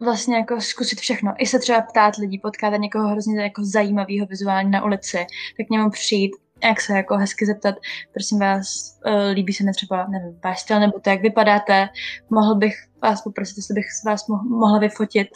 [0.00, 1.34] vlastně jako zkusit všechno.
[1.38, 5.70] I se třeba ptát lidí, potkat někoho hrozně jako zajímavého vizuálně na ulici, tak k
[5.70, 6.32] němu přijít,
[6.64, 7.74] jak se jako hezky zeptat,
[8.12, 11.88] prosím vás, uh, líbí se mi třeba, nevím, váš styl, nebo to, jak vypadáte,
[12.30, 12.74] mohl bych
[13.10, 15.28] vás poprosit, jestli bych vás mo- mohla vyfotit.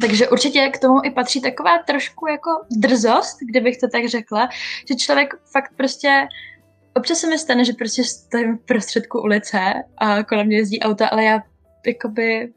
[0.00, 4.48] Takže určitě k tomu i patří taková trošku jako drzost, kdybych to tak řekla,
[4.88, 6.28] že člověk fakt prostě
[6.94, 9.58] občas se mi stane, že prostě stojím v prostředku ulice
[9.98, 11.42] a kolem mě jezdí auta, ale já
[11.86, 12.52] jakoby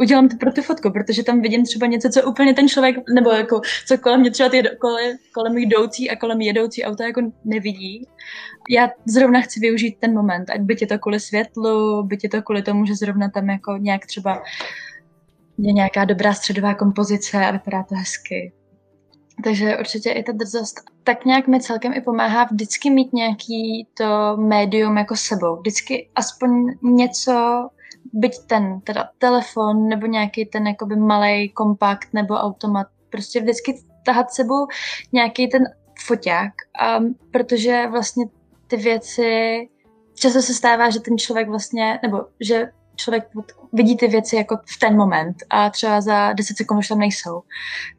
[0.00, 3.30] udělám to pro tu fotku, protože tam vidím třeba něco, co úplně ten člověk, nebo
[3.30, 8.08] jako, co kolem mě třeba ty kolem, kolem jdoucí a kolem jedoucí auta jako nevidí.
[8.70, 12.42] Já zrovna chci využít ten moment, ať by je to kvůli světlu, by je to
[12.42, 14.42] kvůli tomu, že zrovna tam jako nějak třeba
[15.58, 18.52] je nějaká dobrá středová kompozice a vypadá to hezky.
[19.44, 24.36] Takže určitě i ta drzost tak nějak mi celkem i pomáhá vždycky mít nějaký to
[24.36, 25.56] médium jako sebou.
[25.56, 26.50] Vždycky aspoň
[26.82, 27.68] něco,
[28.12, 34.30] byť ten teda telefon nebo nějaký ten jakoby malý kompakt nebo automat, prostě vždycky tahat
[34.30, 34.66] sebou
[35.12, 35.62] nějaký ten
[36.06, 36.52] foťák,
[36.98, 38.24] um, protože vlastně
[38.66, 39.68] ty věci,
[40.14, 43.28] často se stává, že ten člověk vlastně, nebo že člověk
[43.72, 47.42] vidí ty věci jako v ten moment a třeba za 10 sekund už tam nejsou.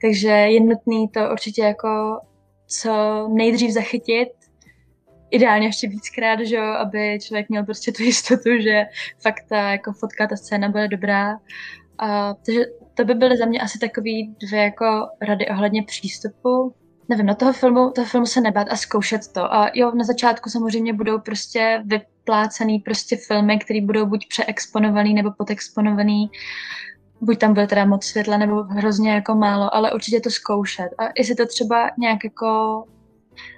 [0.02, 2.20] Takže je nutný to určitě jako
[2.68, 2.92] co
[3.28, 4.30] nejdřív zachytit,
[5.32, 8.84] ideálně ještě víckrát, že jo, aby člověk měl prostě tu jistotu, že
[9.20, 11.38] fakt ta jako fotka, ta scéna bude dobrá.
[11.98, 12.62] A, takže
[12.94, 16.74] to by byly za mě asi takový dvě jako rady ohledně přístupu.
[17.10, 19.54] Nevím, na toho filmu, toho filmu se nebát a zkoušet to.
[19.54, 25.32] A jo, na začátku samozřejmě budou prostě vyplácený prostě filmy, které budou buď přeexponovaný nebo
[25.38, 26.32] podexponovaný.
[27.22, 30.90] Buď tam bude teda moc světla nebo hrozně jako málo, ale určitě to zkoušet.
[30.98, 32.84] A jestli to třeba nějak jako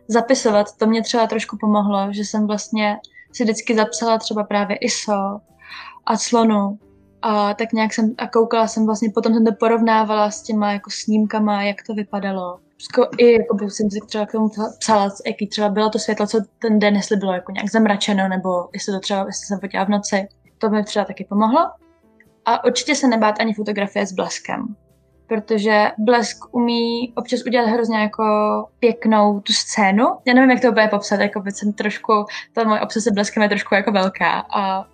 [0.08, 2.98] zapisovat, to mě třeba trošku pomohlo, že jsem vlastně
[3.34, 5.40] si vždycky zapsala třeba právě ISO
[6.06, 6.80] a clonu
[7.22, 10.90] a tak nějak jsem a koukala jsem vlastně, potom jsem to porovnávala s těma jako
[10.90, 12.60] snímkama, jak to vypadalo.
[13.18, 16.40] I jako by jsem si třeba k tomu psala, jaký třeba bylo to světlo, co
[16.60, 19.90] ten den, jestli bylo jako nějak zamračeno, nebo jestli to třeba, jestli jsem fotila v
[19.90, 20.28] noci.
[20.58, 21.72] To mi třeba taky pomohlo.
[22.46, 24.76] A určitě se nebát ani fotografie s bleskem
[25.34, 28.24] protože blesk umí občas udělat hrozně jako
[28.80, 30.06] pěknou tu scénu.
[30.28, 33.76] Já nevím, jak to úplně popsat, jako jsem trošku, ta moje obsese bleskem je trošku
[33.76, 34.86] jako velká a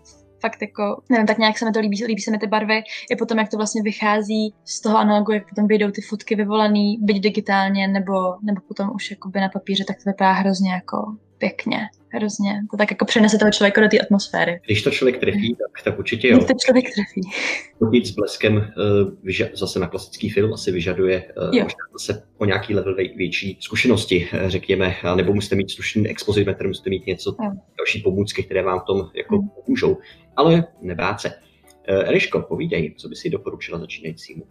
[0.41, 3.15] fakt jako, nevím, tak nějak se mi to líbí, líbí se mi ty barvy, i
[3.15, 7.23] potom, jak to vlastně vychází z toho analogu, jak potom vyjdou ty fotky vyvolaný, byť
[7.23, 11.77] digitálně, nebo, nebo potom už jakoby na papíře, tak to vypadá hrozně jako pěkně
[12.13, 12.51] hrozně.
[12.71, 14.61] To tak jako přenese toho člověka do té atmosféry.
[14.65, 16.37] Když to člověk trefí, tak, tak určitě jo.
[16.37, 17.21] Když to člověk trefí.
[17.77, 22.75] Fotit s bleskem uh, zase na klasický film asi vyžaduje uh, možná zase o nějaký
[22.75, 27.51] level větší zkušenosti, uh, řekněme, nebo musíte mít slušný expozimetr, musíte mít něco, jo.
[27.77, 29.49] další pomůcky, které vám v tom jako hmm.
[29.49, 29.97] pomůžou.
[30.35, 31.31] Ale nebát se.
[31.87, 34.43] Eliško, povídej, co by si doporučila začínajícímu?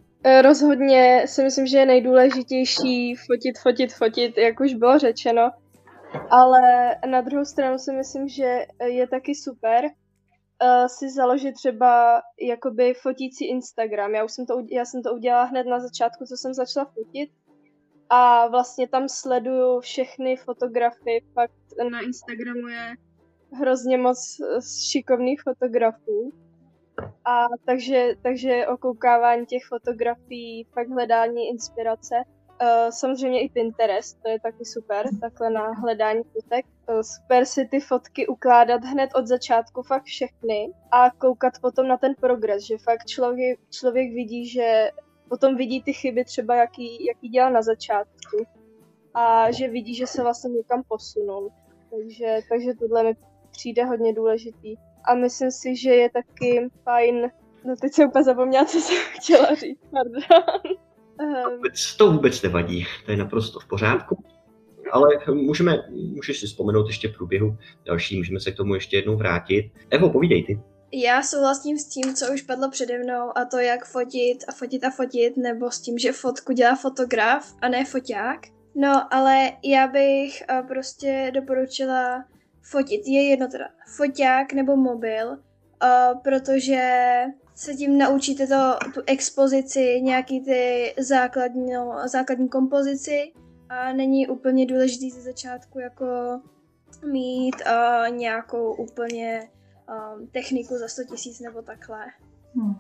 [0.43, 5.51] Rozhodně si myslím, že je nejdůležitější fotit, fotit, fotit, jak už bylo řečeno.
[6.31, 12.95] Ale na druhou stranu si myslím, že je taky super uh, si založit třeba jakoby
[12.95, 14.15] fotící Instagram.
[14.15, 17.31] Já už jsem to, já jsem to udělala hned na začátku, co jsem začala fotit.
[18.11, 21.53] A vlastně tam sleduju všechny fotografy, fakt
[21.91, 22.97] na Instagramu je
[23.53, 26.33] hrozně moc eh, šikovných fotografů.
[27.25, 32.15] A takže, takže okoukávání těch fotografií, fakt hledání inspirace.
[32.63, 36.67] Uh, samozřejmě i Pinterest, to je taky super, takhle na hledání fotek.
[36.89, 41.97] Uh, super si ty fotky ukládat hned od začátku, fakt všechny a koukat potom na
[41.97, 44.91] ten progres, že fakt člověk, člověk vidí, že
[45.29, 48.47] potom vidí ty chyby třeba, jaký, jaký dělal na začátku
[49.15, 51.53] a že vidí, že se vlastně někam posunul.
[51.91, 53.15] Takže, takže tohle mi
[53.51, 54.77] přijde hodně důležitý.
[55.05, 57.31] A myslím si, že je taky fajn,
[57.65, 60.88] no teď jsem úplně zapomněla, co jsem chtěla říct, pardon.
[61.19, 64.25] To vůbec, to vůbec nevadí, to je naprosto v pořádku.
[64.93, 69.17] Ale můžeme, můžeš si vzpomenout ještě v průběhu další, můžeme se k tomu ještě jednou
[69.17, 69.71] vrátit.
[69.91, 70.61] Evo, povídej ty.
[70.93, 74.85] Já souhlasím s tím, co už padlo přede mnou, a to jak fotit a fotit
[74.85, 78.41] a fotit, nebo s tím, že fotku dělá fotograf a ne foťák.
[78.75, 82.25] No, ale já bych prostě doporučila
[82.63, 83.01] fotit.
[83.07, 83.65] Je jedno teda,
[83.97, 85.37] foťák nebo mobil,
[86.25, 87.23] protože
[87.59, 93.33] se tím naučíte to, tu expozici, nějaký ty základní, no, základní kompozici
[93.69, 96.07] a není úplně důležitý ze začátku jako
[97.13, 99.51] mít uh, nějakou úplně
[99.89, 102.05] um, techniku za 100 tisíc nebo takhle.
[102.55, 102.75] Hmm.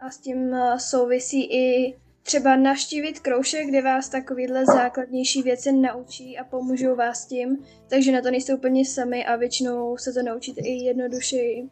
[0.00, 6.38] A s tím uh, souvisí i třeba navštívit kroužek, kde vás takovýhle základnější věci naučí
[6.38, 10.60] a pomůžou vás tím, takže na to nejste úplně sami a většinou se to naučíte
[10.60, 11.70] i jednodušeji.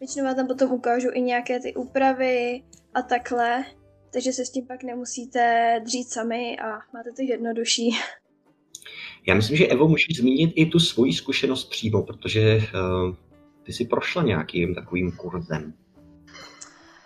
[0.00, 2.62] Většinou vám tam potom ukážu i nějaké ty úpravy
[2.94, 3.64] a takhle,
[4.12, 7.90] takže se s tím pak nemusíte dřít sami a máte to jednodušší.
[9.26, 13.14] Já myslím, že Evo můžeš zmínit i tu svoji zkušenost přímo, protože uh,
[13.62, 15.74] ty jsi prošla nějakým takovým kurzem.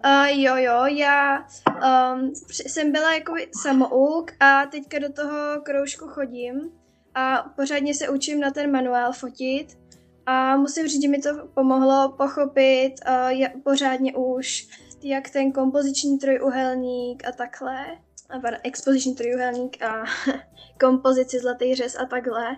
[0.04, 6.70] Uh, jo, jo, já um, jsem byla jako samouk a teďka do toho kroužku chodím
[7.14, 9.79] a pořádně se učím na ten manuál fotit
[10.30, 14.68] a musím říct, že mi to pomohlo pochopit uh, pořádně už,
[15.02, 17.86] jak ten kompoziční trojuhelník a takhle,
[18.30, 20.04] a expoziční trojuhelník a
[20.80, 22.56] kompozici zlatý řez a takhle.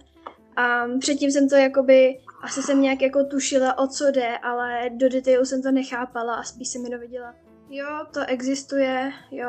[0.56, 5.08] A předtím jsem to jakoby, asi jsem nějak jako tušila, o co jde, ale do
[5.08, 7.34] detailu jsem to nechápala a spíš jsem jenom viděla,
[7.70, 9.48] jo, to existuje, jo.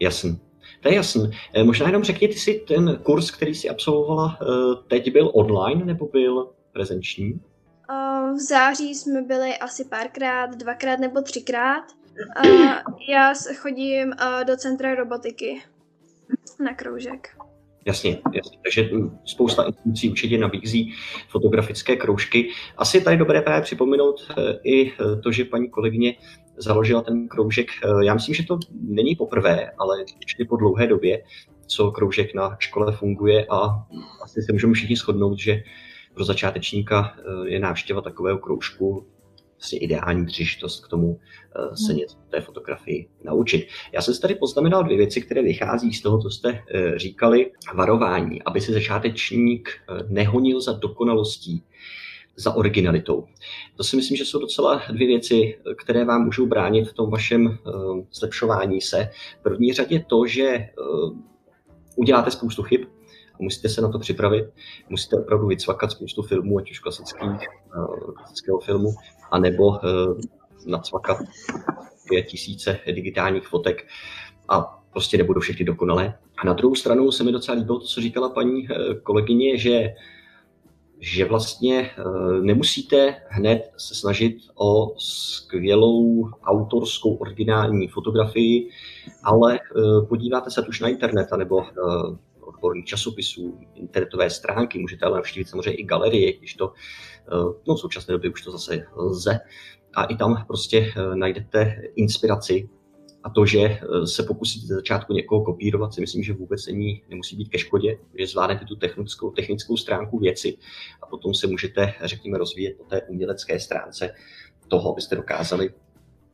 [0.00, 0.40] Jasný.
[0.80, 1.30] To je jasný.
[1.54, 4.46] Eh, možná jenom ty si ten kurz, který jsi absolvovala, eh,
[4.88, 7.40] teď byl online nebo byl prezenční?
[8.34, 11.84] V září jsme byli asi párkrát, dvakrát nebo třikrát.
[13.08, 14.14] Já chodím
[14.46, 15.62] do centra robotiky
[16.60, 17.28] na kroužek.
[17.86, 18.58] Jasně, jasně.
[18.62, 18.90] Takže
[19.24, 20.94] spousta institucí určitě nabízí
[21.28, 22.50] fotografické kroužky.
[22.76, 26.14] Asi tady dobré právě připomenout e, i e, to, že paní kolegyně
[26.56, 27.66] založila ten kroužek.
[27.70, 31.22] E, já myslím, že to není poprvé, ale určitě po dlouhé době,
[31.66, 33.86] co kroužek na škole funguje a
[34.22, 35.62] asi se můžeme všichni shodnout, že
[36.18, 39.06] pro začátečníka je návštěva takového kroužku
[39.58, 41.20] vlastně ideální příležitost k tomu
[41.86, 43.68] se něco té fotografii naučit.
[43.92, 46.62] Já jsem si tady poznamenal dvě věci, které vychází z toho, co jste
[46.96, 47.52] říkali.
[47.74, 49.70] Varování, aby se začátečník
[50.08, 51.64] nehonil za dokonalostí,
[52.36, 53.24] za originalitou.
[53.76, 57.58] To si myslím, že jsou docela dvě věci, které vám můžou bránit v tom vašem
[58.12, 59.10] zlepšování se.
[59.40, 60.68] V první řadě to, že
[61.96, 62.80] uděláte spoustu chyb,
[63.38, 64.44] musíte se na to připravit,
[64.88, 68.94] musíte opravdu vycvakat spoustu filmů, ať už klasických, uh, klasického filmu,
[69.30, 69.78] anebo uh,
[70.66, 71.18] nacvakat
[72.08, 73.86] pět tisíce digitálních fotek
[74.48, 76.18] a prostě nebudou všechny dokonalé.
[76.38, 78.68] A na druhou stranu se mi docela líbilo to, co říkala paní
[79.02, 79.94] kolegyně, že
[81.00, 82.02] že vlastně eh,
[82.40, 88.70] nemusíte hned se snažit o skvělou autorskou originální fotografii,
[89.24, 91.72] ale eh, podíváte se už na internet nebo eh,
[92.48, 96.72] odborných časopisů, internetové stránky, můžete ale navštívit samozřejmě i galerie, když to,
[97.68, 99.38] no v současné době už to zase lze,
[99.94, 102.68] a i tam prostě najdete inspiraci
[103.24, 107.02] a to, že eh, se pokusíte ze začátku někoho kopírovat, si myslím, že vůbec není,
[107.08, 110.58] nemusí být ke škodě, že zvládnete tu technickou, technickou stránku věci
[111.02, 114.14] a potom se můžete, řekněme, rozvíjet po té umělecké stránce
[114.68, 115.70] toho, abyste dokázali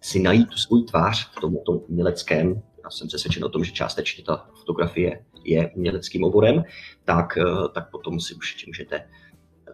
[0.00, 2.62] si najít tu svůj tvář v tom, tom uměleckém.
[2.84, 6.64] Já jsem přesvědčen o tom, že částečně ta fotografie je uměleckým oborem,
[7.04, 9.08] tak, eh, tak potom si už můžete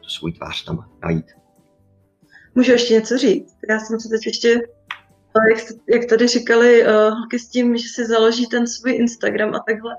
[0.01, 1.27] tu svůj tvář tam najít.
[2.55, 3.57] Můžu ještě něco říct?
[3.69, 4.61] Já jsem se teď ještě
[5.49, 9.65] jak, jak tady říkali uh, holky s tím, že si založí ten svůj Instagram a
[9.69, 9.97] takhle,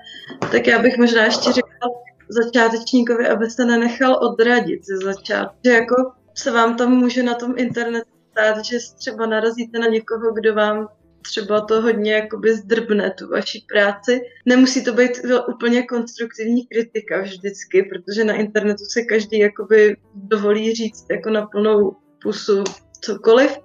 [0.52, 1.90] tak já bych možná ještě řekla
[2.30, 5.58] začátečníkovi, aby se nenechal odradit ze začátku.
[5.66, 5.96] Že jako
[6.34, 10.88] se vám tam může na tom internetu stát, že třeba narazíte na někoho, kdo vám
[11.22, 14.22] třeba to hodně jakoby zdrbne tu vaši práci.
[14.46, 15.12] Nemusí to být
[15.48, 21.96] úplně konstruktivní kritika vždycky, protože na internetu se každý jakoby dovolí říct jako na plnou
[22.22, 22.64] pusu
[23.02, 23.58] cokoliv,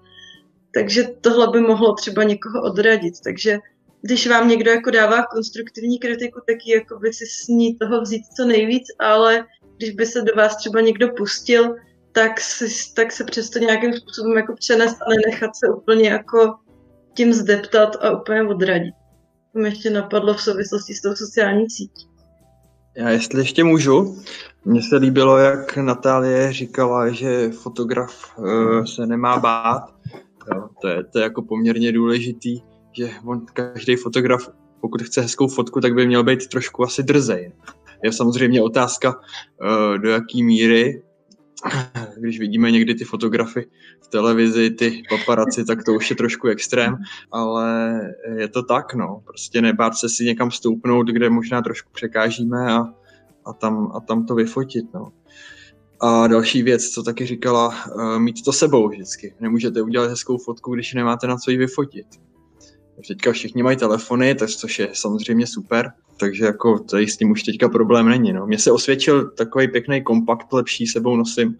[0.75, 3.15] takže tohle by mohlo třeba někoho odradit.
[3.25, 3.59] Takže
[4.03, 8.01] když vám někdo jako dává konstruktivní kritiku, tak ji jako by si s ní toho
[8.01, 11.77] vzít co nejvíc, ale když by se do vás třeba někdo pustil,
[12.13, 16.55] tak, si, tak se přesto nějakým způsobem jako přenést a nenechat se úplně jako
[17.17, 18.95] tím zdeptat a úplně odradit.
[19.53, 22.07] To mi ještě napadlo v souvislosti s tou sociální sítí.
[22.97, 24.23] Já jestli ještě můžu,
[24.65, 29.97] mně se líbilo, jak Natálie říkala, že fotograf uh, se nemá bát,
[30.55, 32.61] Jo, to, je, to je jako poměrně důležitý,
[32.93, 34.49] že on, každý fotograf,
[34.81, 37.53] pokud chce hezkou fotku, tak by měl být trošku asi drzej.
[38.03, 41.03] Je samozřejmě otázka, uh, do jaký míry,
[42.19, 43.67] když vidíme někdy ty fotografy
[44.01, 46.97] v televizi, ty paparaci, tak to už je trošku extrém,
[47.33, 48.01] ale
[48.37, 49.23] je to tak, no.
[49.25, 52.85] Prostě nebát se si někam stoupnout, kde možná trošku překážíme a,
[53.45, 55.13] a, tam, a tam to vyfotit, no.
[56.01, 59.35] A další věc, co taky říkala, uh, mít to sebou vždycky.
[59.41, 62.07] Nemůžete udělat hezkou fotku, když nemáte na co ji vyfotit.
[63.09, 67.69] Teďka všichni mají telefony, což je samozřejmě super, takže jako tady s tím už teďka
[67.69, 68.33] problém není.
[68.33, 68.47] No.
[68.47, 71.59] Mně se osvědčil takový pěkný kompakt, lepší sebou nosím.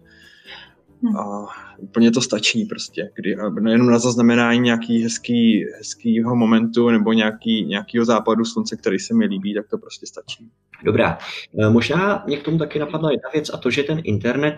[1.01, 1.17] Hm.
[1.17, 3.09] A úplně to stačí prostě.
[3.15, 9.13] Kdy, nejenom na zaznamenání nějaký hezký, hezkýho momentu nebo nějaký, nějakýho západu slunce, který se
[9.13, 10.49] mi líbí, tak to prostě stačí.
[10.83, 11.17] Dobrá.
[11.59, 14.55] E, možná mě k tomu taky napadla jedna věc a to, že ten internet,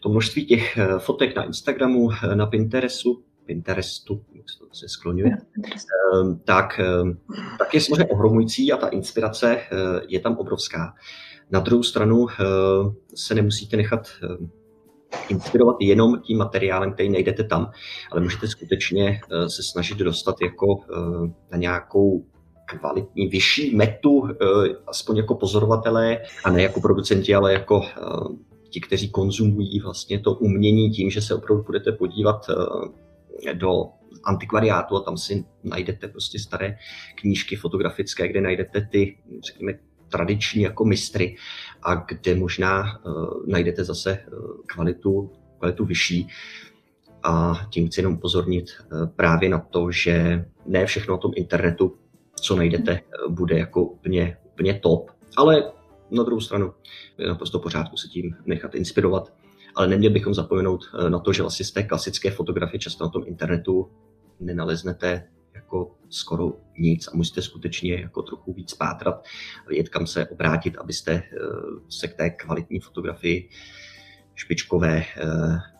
[0.00, 5.36] to množství těch e, fotek na Instagramu, e, na Pinterestu, Pinterestu, jak se to skloňuje,
[6.44, 6.80] tak,
[7.58, 9.60] tak je samozřejmě ohromující a ta inspirace
[10.08, 10.94] je tam obrovská.
[11.50, 12.26] Na druhou stranu
[13.14, 14.08] se nemusíte nechat
[15.28, 17.70] inspirovat jenom tím materiálem, který najdete tam,
[18.12, 22.24] ale můžete skutečně eh, se snažit dostat jako eh, na nějakou
[22.66, 24.36] kvalitní, vyšší metu, eh,
[24.86, 27.82] aspoň jako pozorovatelé, a ne jako producenti, ale jako
[28.70, 32.46] ti, kteří konzumují vlastně to umění tím, že se opravdu budete podívat
[33.52, 33.84] do
[34.24, 36.78] antikvariátu a tam si najdete prostě staré
[37.14, 39.72] knížky fotografické, kde najdete ty, řekněme,
[40.08, 41.36] tradiční jako mistry
[41.82, 46.28] a kde možná uh, najdete zase uh, kvalitu, kvalitu vyšší.
[47.22, 51.96] A tím chci jenom upozornit uh, právě na to, že ne všechno na tom internetu,
[52.40, 55.72] co najdete, bude jako úplně, úplně top, ale
[56.10, 56.74] na druhou stranu
[57.18, 59.32] je naprosto pořádku se tím nechat inspirovat.
[59.76, 63.22] Ale neměli bychom zapomenout na to, že vlastně z té klasické fotografie často na tom
[63.26, 63.90] internetu
[64.40, 69.24] nenaleznete jako skoro nic a musíte skutečně jako trochu víc pátrat,
[69.68, 71.22] vědět, kam se obrátit, abyste eh,
[71.88, 73.48] se k té kvalitní fotografii
[74.34, 75.26] špičkové eh,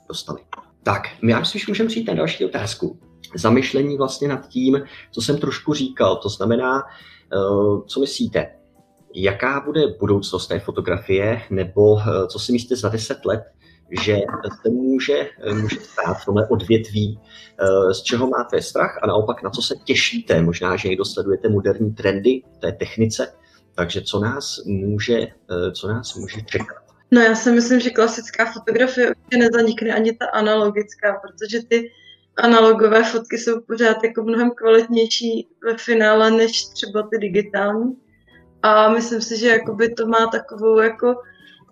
[0.09, 0.41] dostali.
[0.83, 3.01] Tak, my já myslím, že můžeme přijít na další otázku.
[3.35, 7.37] Zamyšlení vlastně nad tím, co jsem trošku říkal, to znamená, eh,
[7.87, 8.53] co myslíte,
[9.15, 13.43] jaká bude budoucnost té fotografie, nebo co si myslíte za deset let,
[13.91, 14.17] že
[14.63, 17.21] se může, může stát v tomhle odvětví,
[17.61, 20.43] eh, z čeho máte strach a naopak na co se těšíte.
[20.43, 23.33] Možná, že někdo sledujete moderní trendy v té technice,
[23.75, 26.77] takže co nás může, eh, co nás může čekat.
[27.11, 31.93] No já si myslím, že klasická fotografie určitě nezanikne ani ta analogická, protože ty
[32.37, 37.97] analogové fotky jsou pořád jako mnohem kvalitnější ve finále než třeba ty digitální.
[38.63, 41.15] A myslím si, že jakoby to má takovou jako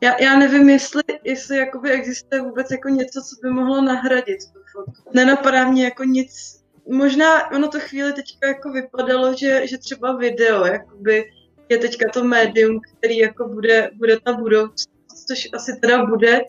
[0.04, 4.60] já, já nevím, jestli, jestli jakoby existuje vůbec jako něco, co by mohlo nahradit tu
[4.72, 5.10] fotku.
[5.14, 10.64] Nenapadá mě jako nic, možná ono to chvíli teďka jako vypadalo, že, že třeba video
[10.64, 11.24] jakoby
[11.68, 14.90] je teďka to médium, který jako bude, bude ta budoucnost,
[15.26, 16.40] což asi teda bude,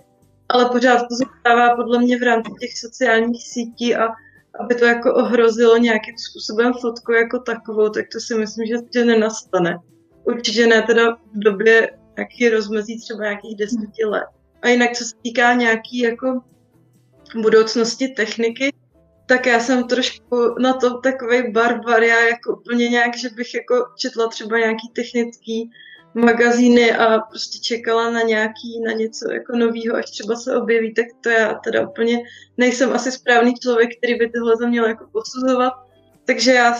[0.49, 4.07] ale pořád to zůstává podle mě v rámci těch sociálních sítí a
[4.59, 9.05] aby to jako ohrozilo nějakým způsobem fotku jako takovou, tak to si myslím, že, že
[9.05, 9.77] nenastane.
[10.23, 14.27] Určitě ne teda v době nějaký rozmezí třeba nějakých deseti let.
[14.61, 16.41] A jinak, co se týká nějaký jako
[17.41, 18.73] budoucnosti techniky,
[19.25, 23.75] tak já jsem trošku na to takový barbar, já jako úplně nějak, že bych jako
[23.97, 25.71] četla třeba nějaký technický
[26.13, 31.05] magazíny a prostě čekala na nějaký, na něco jako novýho, až třeba se objeví, tak
[31.21, 32.19] to já teda úplně
[32.57, 35.73] nejsem asi správný člověk, který by tohle to měl jako posuzovat.
[36.25, 36.73] Takže já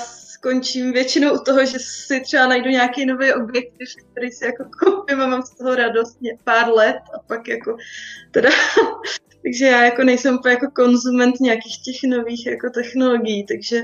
[0.46, 5.22] skončím většinou u toho, že si třeba najdu nějaký nový objektiv, který si jako koupím
[5.22, 7.78] a mám z toho radost pár let a pak jako
[8.32, 8.50] teda,
[9.44, 13.82] takže já jako nejsem úplně jako konzument nějakých těch nových jako technologií, takže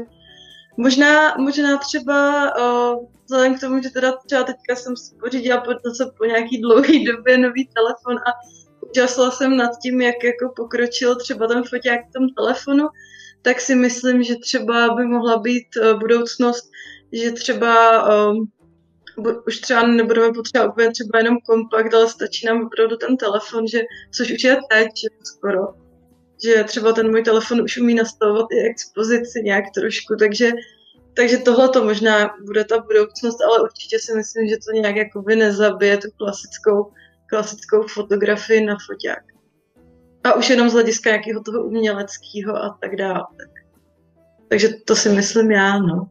[0.77, 5.71] možná, možná třeba o, vzhledem k tomu, že teda třeba teďka jsem si pořídila po,
[5.97, 8.31] co po nějaký dlouhé době nový telefon a
[8.89, 12.87] úžasla jsem nad tím, jak jako pokročil třeba ten foťák v tom telefonu,
[13.41, 16.71] tak si myslím, že třeba by mohla být uh, budoucnost,
[17.11, 18.51] že třeba um,
[19.47, 23.81] už třeba nebudeme potřebovat úplně třeba jenom kompakt, ale stačí nám opravdu ten telefon, že,
[24.15, 24.91] což už je teď
[25.23, 25.61] skoro.
[26.43, 30.51] Že třeba ten můj telefon už umí nastavovat i expozici nějak trošku, takže,
[31.15, 35.35] takže tohle to možná bude ta budoucnost, ale určitě si myslím, že to nějak jakoby
[35.35, 36.91] nezabije tu klasickou,
[37.29, 39.23] klasickou fotografii na foťák.
[40.23, 43.27] A už jenom z hlediska nějakého toho uměleckého a tak dále.
[44.49, 46.09] Takže to si myslím já, no.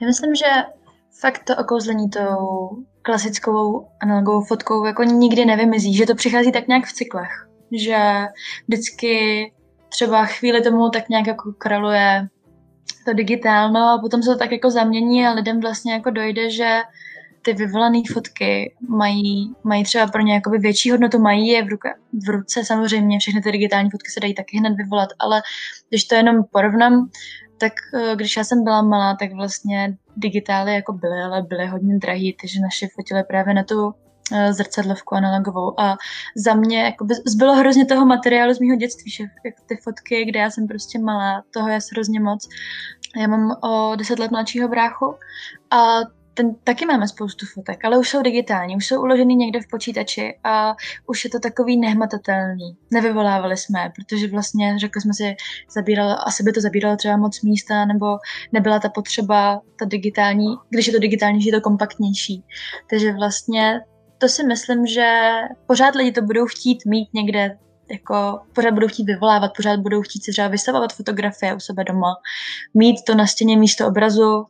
[0.00, 0.46] Já myslím, že
[1.20, 2.68] fakt to okouzlení tou
[3.02, 7.98] klasickou analogovou fotkou jako nikdy nevymizí, že to přichází tak nějak v cyklech, že
[8.68, 9.52] vždycky
[9.88, 12.28] třeba chvíli tomu tak nějak jako kraluje
[13.04, 16.80] to digitálno a potom se to tak jako zamění a lidem vlastně jako dojde, že
[17.46, 21.88] ty vyvolané fotky mají, mají třeba pro ně jakoby větší hodnotu, mají je v, ruce,
[22.26, 25.42] v ruce samozřejmě, všechny ty digitální fotky se dají taky hned vyvolat, ale
[25.88, 27.10] když to jenom porovnám,
[27.58, 31.98] tak eh, když já jsem byla malá, tak vlastně digitály jako byly, ale byly hodně
[31.98, 33.94] drahý, takže naše fotily právě na tu
[34.32, 35.80] eh, zrcadlovku analogovou.
[35.80, 35.96] A
[36.36, 39.24] za mě jako zbylo hrozně toho materiálu z mého dětství, že
[39.66, 42.48] ty fotky, kde já jsem prostě malá, toho je hrozně moc.
[43.16, 45.14] Já mám o deset let mladšího bráchu
[45.70, 46.00] a
[46.36, 50.38] ten taky máme spoustu fotek, ale už jsou digitální, už jsou uložený někde v počítači
[50.44, 50.74] a
[51.06, 52.76] už je to takový nehmatatelný.
[52.92, 55.36] Nevyvolávali jsme, protože vlastně, řekli jsme si,
[55.74, 58.06] zabíralo, asi by to zabíralo třeba moc místa, nebo
[58.52, 62.44] nebyla ta potřeba, ta digitální, když je to digitální, je to kompaktnější.
[62.90, 63.80] Takže vlastně
[64.18, 65.30] to si myslím, že
[65.66, 67.58] pořád lidi to budou chtít mít někde
[67.90, 72.14] jako pořád budou chtít vyvolávat, pořád budou chtít si třeba vystavovat fotografie u sebe doma,
[72.74, 74.46] mít to na stěně místo obrazu,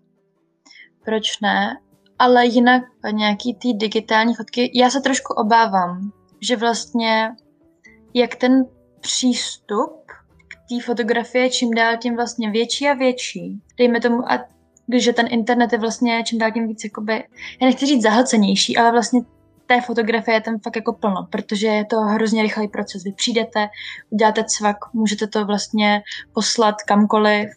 [1.07, 1.77] proč ne?
[2.19, 7.33] Ale jinak nějaký ty digitální fotky, já se trošku obávám, že vlastně
[8.15, 8.65] jak ten
[9.01, 9.93] přístup
[10.49, 13.61] k té fotografie čím dál tím vlastně větší a větší.
[13.79, 14.45] Dejme tomu, a
[14.97, 17.13] že ten internet je vlastně čím dál tím víc jakoby,
[17.61, 19.21] já nechci říct zahlcenější, ale vlastně
[19.67, 23.05] té fotografie je tam fakt jako plno, protože je to hrozně rychlý proces.
[23.05, 23.69] Vy přijdete,
[24.11, 26.03] uděláte cvak, můžete to vlastně
[26.33, 27.51] poslat kamkoliv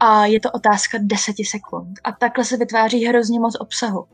[0.00, 1.88] a je to otázka deseti sekund.
[2.04, 4.04] A takhle se vytváří hrozně moc obsahu.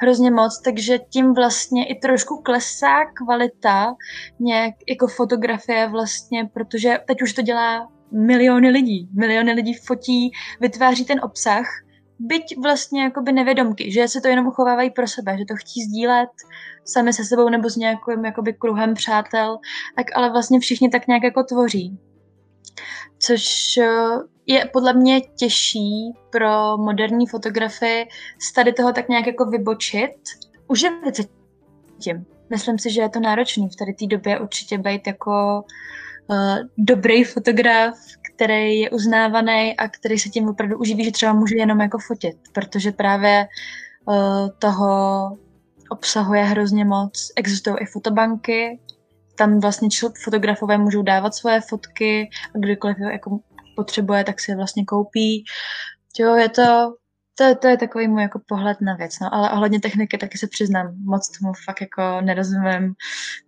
[0.00, 3.94] Hrozně moc, takže tím vlastně i trošku klesá kvalita
[4.40, 9.08] nějak jako fotografie vlastně, protože teď už to dělá miliony lidí.
[9.12, 10.30] Miliony lidí fotí,
[10.60, 11.66] vytváří ten obsah,
[12.18, 16.30] byť vlastně jakoby nevědomky, že se to jenom uchovávají pro sebe, že to chtí sdílet
[16.84, 19.58] sami se sebou nebo s nějakým jakoby kruhem přátel,
[19.96, 21.98] tak ale vlastně všichni tak nějak jako tvoří.
[23.18, 23.88] Což eh,
[24.46, 28.06] je podle mě těžší pro moderní fotografii
[28.38, 30.14] z tady toho tak nějak jako vybočit.
[30.68, 31.22] Uživit se
[31.98, 32.26] tím.
[32.50, 35.64] Myslím si, že je to náročný v tady té době určitě být jako
[36.26, 37.94] uh, dobrý fotograf,
[38.38, 42.36] který je uznávaný a který se tím opravdu uživí, že třeba může jenom jako fotit,
[42.52, 43.46] protože právě
[44.04, 44.88] uh, toho
[45.90, 47.32] obsahuje hrozně moc.
[47.36, 48.80] Existují i fotobanky,
[49.34, 49.88] tam vlastně
[50.24, 53.38] fotografové můžou dávat svoje fotky a kdykoliv jako
[53.76, 55.44] potřebuje, tak si je vlastně koupí.
[56.18, 56.94] Jo, je to,
[57.38, 60.46] to, to je takový můj jako pohled na věc, no, ale ohledně techniky taky se
[60.46, 62.94] přiznám, moc tomu fakt jako nerozumím.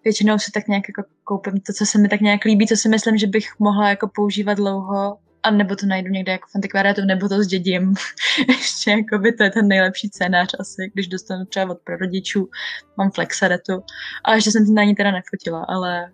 [0.05, 2.88] Většinou si tak nějak jako koupím to, co se mi tak nějak líbí, co si
[2.88, 7.01] myslím, že bych mohla jako používat dlouho a nebo to najdu někde jako v antikvariátu,
[7.05, 7.95] nebo to zdědím.
[8.49, 12.49] Ještě jako by to je ten nejlepší scénář asi, když dostanu třeba od prarodičů,
[12.97, 13.82] mám flexaretu.
[14.24, 16.12] A ještě jsem na ní teda nefotila, ale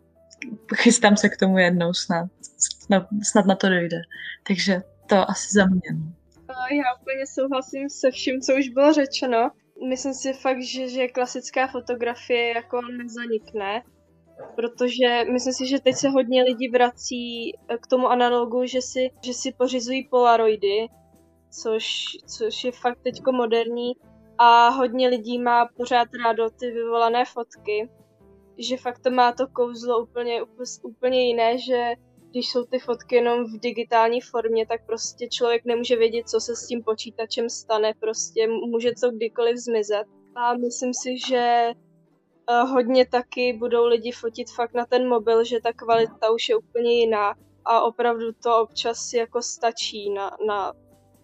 [0.77, 2.27] chystám se k tomu jednou snad.
[2.59, 3.97] Snad, snad na to dojde.
[4.47, 6.16] Takže to asi za mě.
[6.71, 9.51] Já úplně souhlasím se vším, co už bylo řečeno.
[9.89, 13.83] Myslím si fakt, že, že klasická fotografie jako nezanikne,
[14.57, 19.35] protože myslím si, že teď se hodně lidí vrací k tomu analogu, že si, že
[19.35, 20.89] si pořizují polaroidy,
[21.63, 23.93] což, což je fakt teďko moderní
[24.39, 27.89] a hodně lidí má pořád rádo ty vyvolané fotky,
[28.59, 30.43] že fakt to má to kouzlo úplně,
[30.83, 31.93] úplně jiné, že
[32.37, 36.57] když jsou ty fotky jenom v digitální formě, tak prostě člověk nemůže vědět, co se
[36.57, 40.07] s tím počítačem stane, prostě může to kdykoliv zmizet.
[40.35, 41.71] A myslím si, že
[42.51, 46.57] eh, hodně taky budou lidi fotit fakt na ten mobil, že ta kvalita už je
[46.57, 47.35] úplně jiná
[47.65, 50.73] a opravdu to občas jako stačí na, na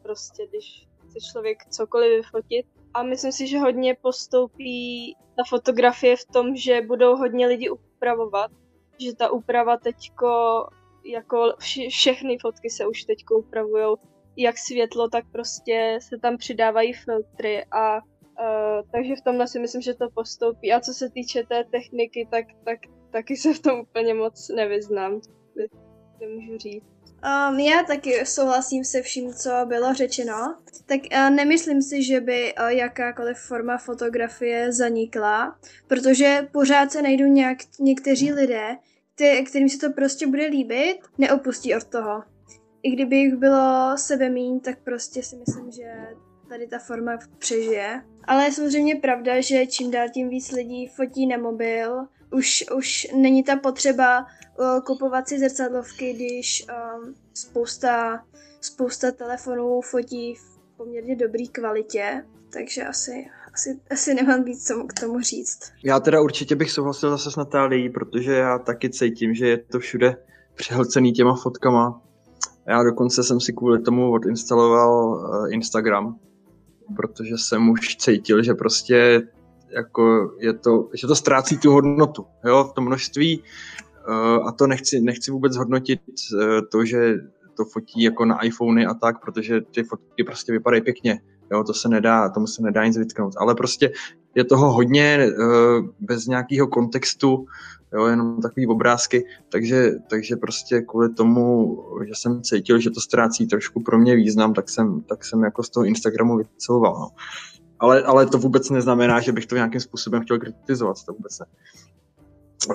[0.03, 2.67] prostě, když chce člověk cokoliv vyfotit.
[2.95, 8.51] A myslím si, že hodně postoupí ta fotografie v tom, že budou hodně lidi upravovat,
[8.99, 10.29] že ta úprava teďko
[11.05, 13.97] jako vši, všechny fotky se už teď upravují,
[14.37, 19.83] jak světlo, tak prostě se tam přidávají filtry a uh, takže v tomhle si myslím,
[19.83, 20.73] že to postoupí.
[20.73, 22.79] A co se týče té techniky, tak, tak
[23.11, 25.21] taky se v tom úplně moc nevyznám,
[26.21, 26.85] nemůžu říct.
[27.51, 30.57] Um, já taky souhlasím se vším, co bylo řečeno.
[30.87, 37.25] Tak uh, nemyslím si, že by uh, jakákoliv forma fotografie zanikla, protože pořád se najdou
[37.25, 38.77] nějak, někteří lidé,
[39.15, 42.23] ty, kterým se to prostě bude líbit, neopustí od toho.
[42.83, 45.93] I kdyby jich bylo sebe míň, tak prostě si myslím, že
[46.49, 48.03] tady ta forma přežije.
[48.25, 53.09] Ale je samozřejmě pravda, že čím dál tím víc lidí fotí na mobil, už, už
[53.15, 54.27] není ta potřeba
[54.59, 58.25] uh, kupovat si zrcadlovky, když um, spousta,
[58.61, 65.01] spousta telefonů fotí v poměrně dobré kvalitě, takže asi, asi, asi nemám víc co k
[65.01, 65.73] tomu říct.
[65.85, 69.79] Já teda určitě bych souhlasil zase s Natálií, protože já taky cítím, že je to
[69.79, 70.17] všude
[70.55, 72.03] přehlcený těma fotkama.
[72.67, 76.17] Já dokonce jsem si kvůli tomu odinstaloval eh, Instagram,
[76.97, 79.23] protože jsem už cítil, že prostě
[79.71, 83.43] jako je to, že to ztrácí tu hodnotu, jo, v tom množství
[84.09, 86.01] eh, a to nechci, nechci vůbec hodnotit
[86.41, 87.15] eh, to, že
[87.57, 91.21] to fotí jako na iPhony a tak, protože ty fotky prostě vypadají pěkně.
[91.53, 93.35] Jo, to se nedá, tomu se nedá nic vytknout.
[93.37, 93.93] Ale prostě
[94.35, 97.47] je toho hodně uh, bez nějakého kontextu,
[97.93, 103.47] jo, jenom takový obrázky, takže, takže prostě kvůli tomu, že jsem cítil, že to ztrácí
[103.47, 106.99] trošku pro mě význam, tak jsem, tak jsem jako z toho Instagramu vycouval.
[107.01, 107.09] No.
[107.79, 111.47] Ale, ale to vůbec neznamená, že bych to nějakým způsobem chtěl kritizovat, to vůbec ne.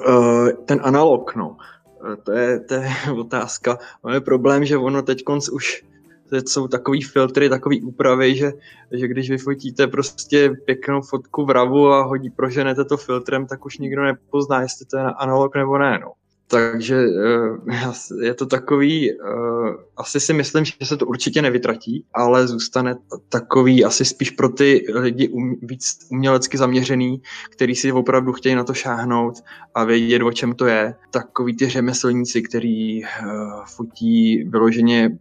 [0.07, 1.57] Uh, ten analog, no,
[2.23, 3.77] to je, to je otázka.
[4.03, 5.83] Máme problém, že ono teď už
[6.29, 8.53] teď jsou takový filtry, takový úpravy, že,
[8.91, 13.77] že když vyfotíte prostě pěknou fotku v ravu a hodí, proženete to filtrem, tak už
[13.77, 15.99] nikdo nepozná, jestli to je analog nebo ne.
[15.99, 16.11] No.
[16.49, 19.15] Takže eh, je to takový, eh,
[19.97, 22.95] asi si myslím, že se to určitě nevytratí, ale zůstane
[23.29, 28.63] takový asi spíš pro ty lidi um, víc umělecky zaměřený, který si opravdu chtějí na
[28.63, 29.43] to šáhnout
[29.75, 30.95] a vědět, o čem to je.
[31.11, 33.07] Takový ty řemeslníci, který eh,
[33.65, 35.17] fotí vyloženě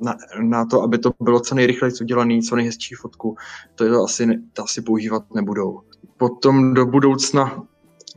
[0.00, 3.36] na, na to, aby to bylo co nejrychleji udělané, co nejhezčí fotku,
[3.74, 5.80] to, je to, asi, to asi používat nebudou.
[6.16, 7.62] Potom do budoucna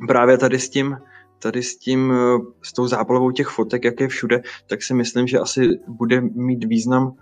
[0.08, 0.98] právě tady s tím,
[1.40, 2.14] tady s tím,
[2.62, 6.64] s tou záplavou těch fotek, jak je všude, tak si myslím, že asi bude mít
[6.64, 7.16] význam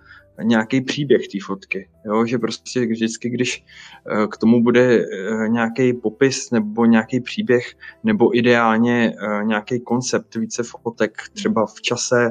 [0.44, 1.90] nějaký příběh té fotky.
[2.06, 2.26] Jo?
[2.26, 3.64] Že prostě vždycky, když
[4.12, 7.66] eh, k tomu bude eh, nějaký popis nebo nějaký příběh,
[8.04, 12.30] nebo ideálně eh, nějaký koncept více fotek, třeba v čase,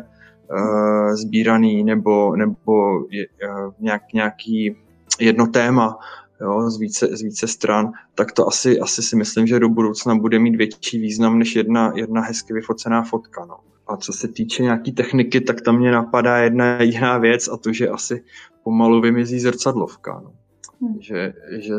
[0.50, 2.72] uh, sbíraný nebo, nebo
[3.10, 4.76] je, uh, nějak, nějaký
[5.20, 5.98] jedno téma
[6.40, 10.14] jo, z, více, z více stran, tak to asi, asi si myslím, že do budoucna
[10.14, 13.44] bude mít větší význam než jedna, jedna hezky vyfocená fotka.
[13.44, 13.56] No.
[13.86, 17.72] A co se týče nějaký techniky, tak tam mě napadá jedna jiná věc a to,
[17.72, 18.24] že asi
[18.62, 20.20] pomalu vymizí zrcadlovka.
[20.24, 20.32] No.
[20.80, 21.00] Hmm.
[21.00, 21.74] Že, že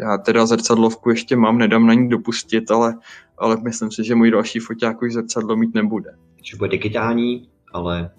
[0.00, 2.98] já teda zrcadlovku ještě mám, nedám na ní dopustit, ale,
[3.38, 6.10] ale myslím si, že můj další foťák už zrcadlo mít nebude.
[6.42, 8.10] Že bude digitální, ale...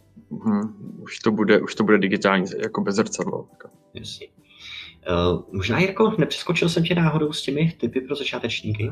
[0.45, 3.47] Hmm, už, to bude, už to bude digitální, jako bez zrcadlo.
[3.93, 4.28] Jasně.
[5.34, 8.91] Uh, možná, Jirko, nepřeskočil jsem tě náhodou s těmi typy pro začátečníky?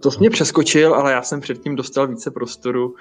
[0.00, 2.94] To jsi mě přeskočil, ale já jsem předtím dostal více prostoru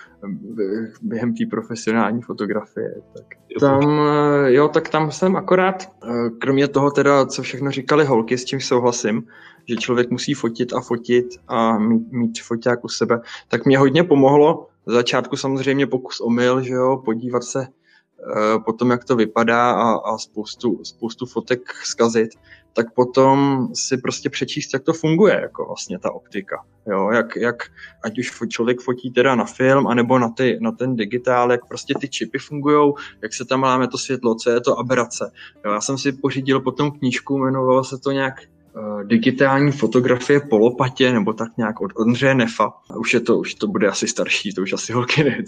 [1.02, 2.96] během té profesionální fotografie.
[3.14, 3.26] Tak
[3.60, 4.02] tam,
[4.46, 5.92] jo, tak tam jsem akorát,
[6.40, 9.24] kromě toho teda, co všechno říkali holky, s čím souhlasím,
[9.66, 14.04] že člověk musí fotit a fotit a mít, mít foťák u sebe, tak mě hodně
[14.04, 14.68] pomohlo.
[14.86, 19.94] V začátku samozřejmě pokus omyl, že jo, podívat se uh, potom, jak to vypadá a,
[19.94, 22.30] a spoustu, spoustu fotek zkazit,
[22.74, 26.66] tak potom si prostě přečíst, jak to funguje, jako vlastně ta optika.
[26.88, 27.56] Jo, jak, jak
[28.04, 31.94] ať už člověk fotí teda na film, anebo na, ty, na ten digitál, jak prostě
[32.02, 35.32] ty čipy fungují, jak se tam máme to světlo, co je to aberace.
[35.66, 38.63] Jo, já jsem si pořídil potom knížku, jmenovalo se to nějak Eh,
[39.04, 42.74] digitální fotografie po lopatě, nebo tak nějak od Ondřeje Nefa.
[42.98, 45.44] Už je to, už to bude asi starší, to už asi holky ne,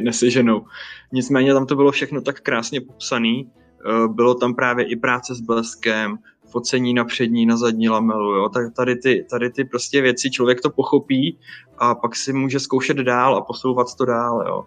[0.00, 0.64] neseženou.
[1.12, 3.42] Nicméně tam to bylo všechno tak krásně popsané.
[3.42, 6.18] Eh, bylo tam právě i práce s bleskem,
[6.50, 8.48] focení na přední, na zadní lamelu, jo.
[8.48, 11.38] Tak tady ty, tady ty prostě věci člověk to pochopí
[11.78, 14.66] a pak si může zkoušet dál a posouvat to dál, jo.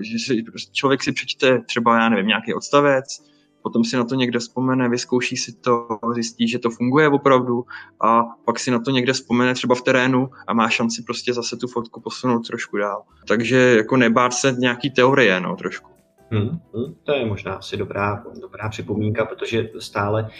[0.00, 3.31] Že si, člověk si přečte třeba, já nevím, nějaký odstavec,
[3.62, 7.64] potom si na to někde vzpomene, vyzkouší si to, zjistí, že to funguje opravdu
[8.00, 11.56] a pak si na to někde vzpomene třeba v terénu a má šanci prostě zase
[11.56, 13.02] tu fotku posunout trošku dál.
[13.28, 15.90] Takže jako nebát se nějaký teorie, no, trošku.
[16.30, 20.30] Hmm, hmm, to je možná asi dobrá, dobrá připomínka, protože stále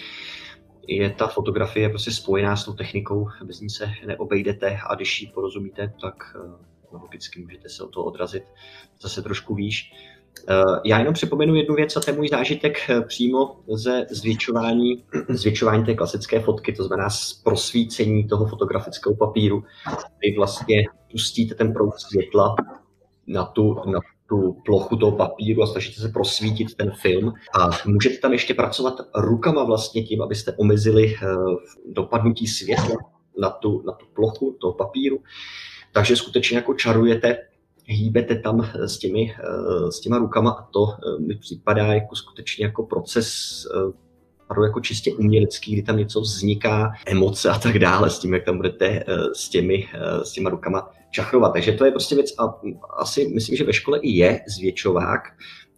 [0.88, 5.26] je ta fotografie prostě spojená s tou technikou, bez ní se neobejdete a když ji
[5.34, 8.44] porozumíte, tak eh, logicky můžete se o to odrazit
[9.00, 9.92] zase trošku výš.
[10.48, 15.04] Eh, já jenom připomenu jednu věc, a to je můj zážitek eh, přímo ze zvětšování,
[15.28, 19.64] zvětšování té klasické fotky, to znamená z prosvícení toho fotografického papíru,
[20.18, 22.56] kdy vlastně pustíte ten proud světla
[23.26, 28.18] na tu, na tu plochu toho papíru a snažíte se prosvítit ten film a můžete
[28.18, 31.26] tam ještě pracovat rukama vlastně tím, abyste omezili eh,
[31.92, 32.96] dopadnutí světla
[33.38, 35.18] na tu, na tu plochu toho papíru.
[35.92, 37.38] Takže skutečně jako čarujete
[37.84, 42.16] hýbete tam eh, s, těmi, eh, s těma rukama a to eh, mi připadá jako
[42.16, 43.66] skutečně jako proces
[44.64, 48.56] jako čistě umělecký, kdy tam něco vzniká, emoce a tak dále s tím, jak tam
[48.56, 49.04] budete
[49.34, 49.88] s těmi,
[50.22, 51.52] s těma rukama čachrovat.
[51.52, 52.60] Takže to je prostě věc a
[52.98, 55.20] asi myslím, že ve škole i je zvětšovák,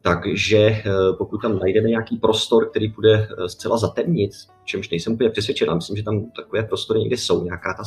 [0.07, 0.82] takže eh,
[1.18, 4.30] pokud tam najdeme nějaký prostor, který bude eh, zcela zatemnit,
[4.64, 7.82] čemž nejsem úplně přesvědčen, myslím, že tam takové prostory někde jsou, nějaká ta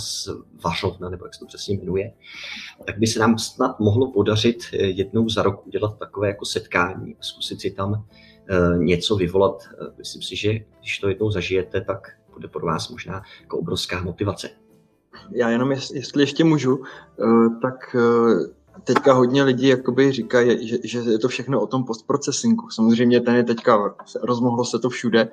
[0.64, 2.14] vařovna, nebo jak se to přesně jmenuje,
[2.86, 7.16] tak by se nám snad mohlo podařit eh, jednou za rok udělat takové jako setkání,
[7.20, 8.06] zkusit si tam
[8.78, 9.64] něco vyvolat.
[9.98, 14.50] Myslím si, že když to jednou zažijete, tak bude pro vás možná jako obrovská motivace.
[15.32, 16.84] Já jenom, jestli ještě můžu,
[17.62, 17.96] tak
[18.84, 22.70] teďka hodně lidí jakoby říkají, že, že je to všechno o tom postprocesingu.
[22.70, 25.30] Samozřejmě ten je teďka, rozmohlo se to všude,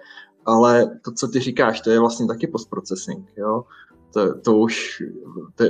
[0.46, 3.64] ale to, co ty říkáš, to je vlastně taky postprocesing, jo.
[4.12, 5.02] To, to už,
[5.54, 5.64] to,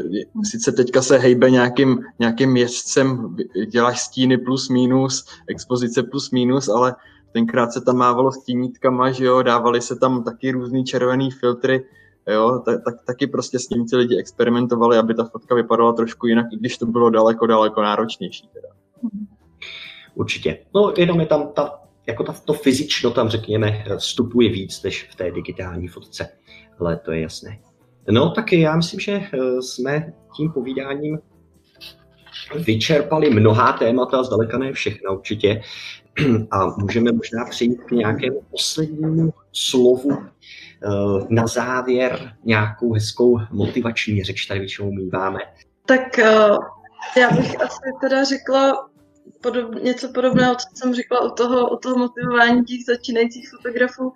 [0.45, 3.37] sice teďka se hejbe nějakým, nějakým městcem,
[3.71, 6.95] děláš stíny plus minus, expozice plus minus, ale
[7.33, 11.85] tenkrát se tam mávalo stínítkama, že jo, dávali se tam taky různý červený filtry,
[12.29, 16.27] jo, tak, tak, taky prostě s tím ti lidi experimentovali, aby ta fotka vypadala trošku
[16.27, 18.49] jinak, i když to bylo daleko, daleko náročnější.
[18.53, 18.69] Teda.
[20.15, 20.59] Určitě.
[20.75, 25.15] No jenom je tam ta, jako ta, to fyzično tam, řekněme, vstupuje víc než v
[25.15, 26.29] té digitální fotce,
[26.81, 27.59] ale to je jasné.
[28.11, 31.19] No tak já myslím, že eh, jsme tím povídáním
[32.57, 35.61] vyčerpali mnohá témata, zdaleka ne všechno určitě.
[36.51, 40.27] A můžeme možná přijít k nějakému poslednímu slovu
[40.87, 45.39] Eh, na závěr nějakou hezkou motivační řeč tady většinou míváme?
[45.87, 46.49] Tak eh,
[47.19, 48.89] já bych asi teda řekla
[49.41, 54.13] podob, něco podobného, co jsem řekla u toho, u toho motivování těch začínajících fotografů.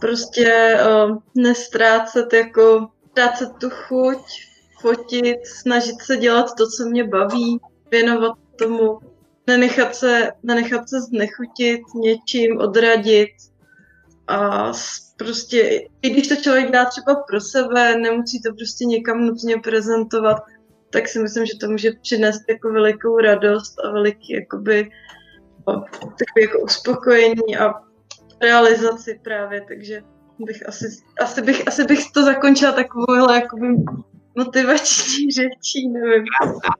[0.00, 4.18] Prostě uh, nestrácet jako, ztrácet tu chuť,
[4.80, 7.60] fotit, snažit se dělat to, co mě baví,
[7.90, 8.98] věnovat tomu,
[9.46, 13.30] nenechat se, nenechat se znechutit něčím, odradit
[14.28, 14.72] a
[15.16, 20.36] prostě, i když to člověk dá třeba pro sebe, nemusí to prostě někam nutně prezentovat,
[20.90, 24.90] tak si myslím, že to může přinést jako velikou radost a veliký jakoby
[26.02, 27.74] takové jako uspokojení a
[28.42, 30.02] realizaci právě, takže
[30.38, 30.86] bych asi,
[31.20, 33.66] asi, bych, asi bych to zakončila takovouhle jakoby
[34.36, 36.24] motivační řečí, nevím.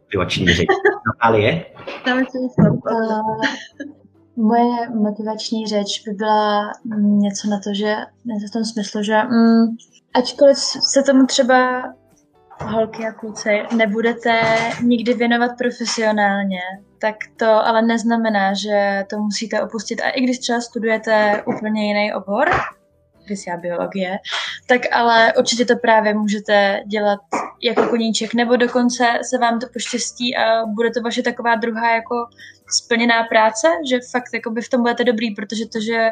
[0.04, 0.66] Motivační řeč.
[1.06, 1.66] Natálie?
[2.06, 2.48] Já myslím,
[4.40, 7.96] Moje motivační řeč by byla něco na to, že
[8.48, 9.76] v tom smyslu, že mm,
[10.14, 10.58] ačkoliv
[10.92, 11.82] se tomu třeba
[12.60, 14.40] holky a kluci nebudete
[14.82, 16.60] nikdy věnovat profesionálně,
[17.00, 20.00] tak to ale neznamená, že to musíte opustit.
[20.00, 22.50] A i když třeba studujete úplně jiný obor,
[23.28, 24.18] fyzia biologie,
[24.66, 27.20] tak ale určitě to právě můžete dělat
[27.62, 32.14] jako koníček, nebo dokonce se vám to poštěstí a bude to vaše taková druhá jako
[32.68, 36.10] splněná práce, že fakt jako by v tom budete dobrý, protože to, že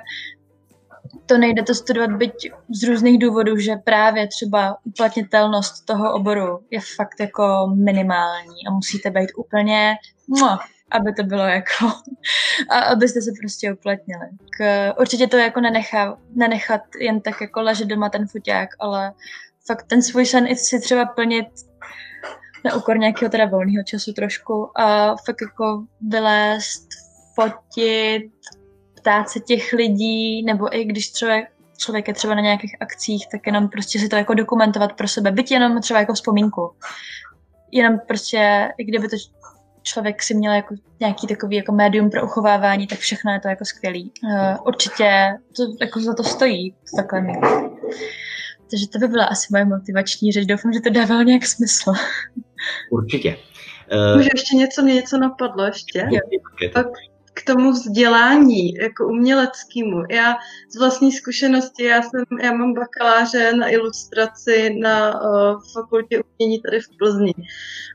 [1.27, 6.81] to nejde to studovat byť z různých důvodů, že právě třeba uplatnitelnost toho oboru je
[6.97, 9.95] fakt jako minimální a musíte být úplně,
[10.41, 10.59] no,
[10.91, 11.87] aby to bylo jako,
[12.71, 14.27] a abyste se prostě uplatnili.
[14.59, 19.13] K, určitě to jako nenechá, nenechat jen tak jako ležet doma ten foťák, ale
[19.67, 21.47] fakt ten svůj sen i si třeba plnit
[22.65, 26.89] na úkor nějakého teda volného času trošku a fakt jako vylézt,
[27.35, 28.33] fotit,
[28.95, 31.35] ptát se těch lidí, nebo i když třeba
[31.77, 35.31] člověk je třeba na nějakých akcích, tak jenom prostě si to jako dokumentovat pro sebe,
[35.31, 36.71] byť jenom třeba jako vzpomínku.
[37.73, 39.17] Jenom prostě, i kdyby to
[39.87, 43.65] člověk si měl jako nějaký takový jako médium pro uchovávání, tak všechno je to jako
[43.65, 44.13] skvělý.
[44.25, 47.41] Uh, určitě to jako za to stojí takhle mít.
[48.71, 50.47] Takže to by byla asi moje motivační řeč.
[50.47, 51.93] Doufám, že to dávalo nějak smysl.
[52.91, 53.37] Určitě.
[53.93, 56.09] Uh, Může ještě něco, mě něco napadlo ještě?
[56.11, 56.21] Jo.
[56.75, 56.87] Tak
[57.35, 60.03] k tomu vzdělání, jako uměleckému.
[60.11, 60.35] Já
[60.75, 66.81] z vlastní zkušenosti, já, jsem, já mám bakaláře na ilustraci na uh, fakultě umění tady
[66.81, 67.35] v Plzni.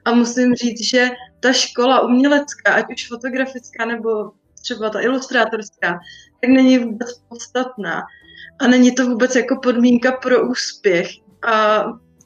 [0.05, 1.09] A musím říct, že
[1.41, 4.31] ta škola umělecká, ať už fotografická nebo
[4.61, 5.99] třeba ta ilustrátorská,
[6.41, 8.01] tak není vůbec podstatná.
[8.59, 11.07] A není to vůbec jako podmínka pro úspěch.
[11.47, 11.83] A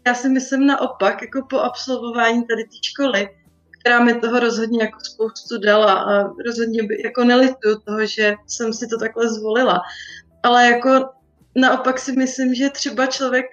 [0.08, 3.30] já si myslím naopak, jako po absolvování tady té školy,
[3.80, 8.74] která mi toho rozhodně jako spoustu dala a rozhodně by, jako nelitu toho, že jsem
[8.74, 9.82] si to takhle zvolila.
[10.44, 11.10] Ale jako
[11.56, 13.46] naopak si myslím, že třeba člověk,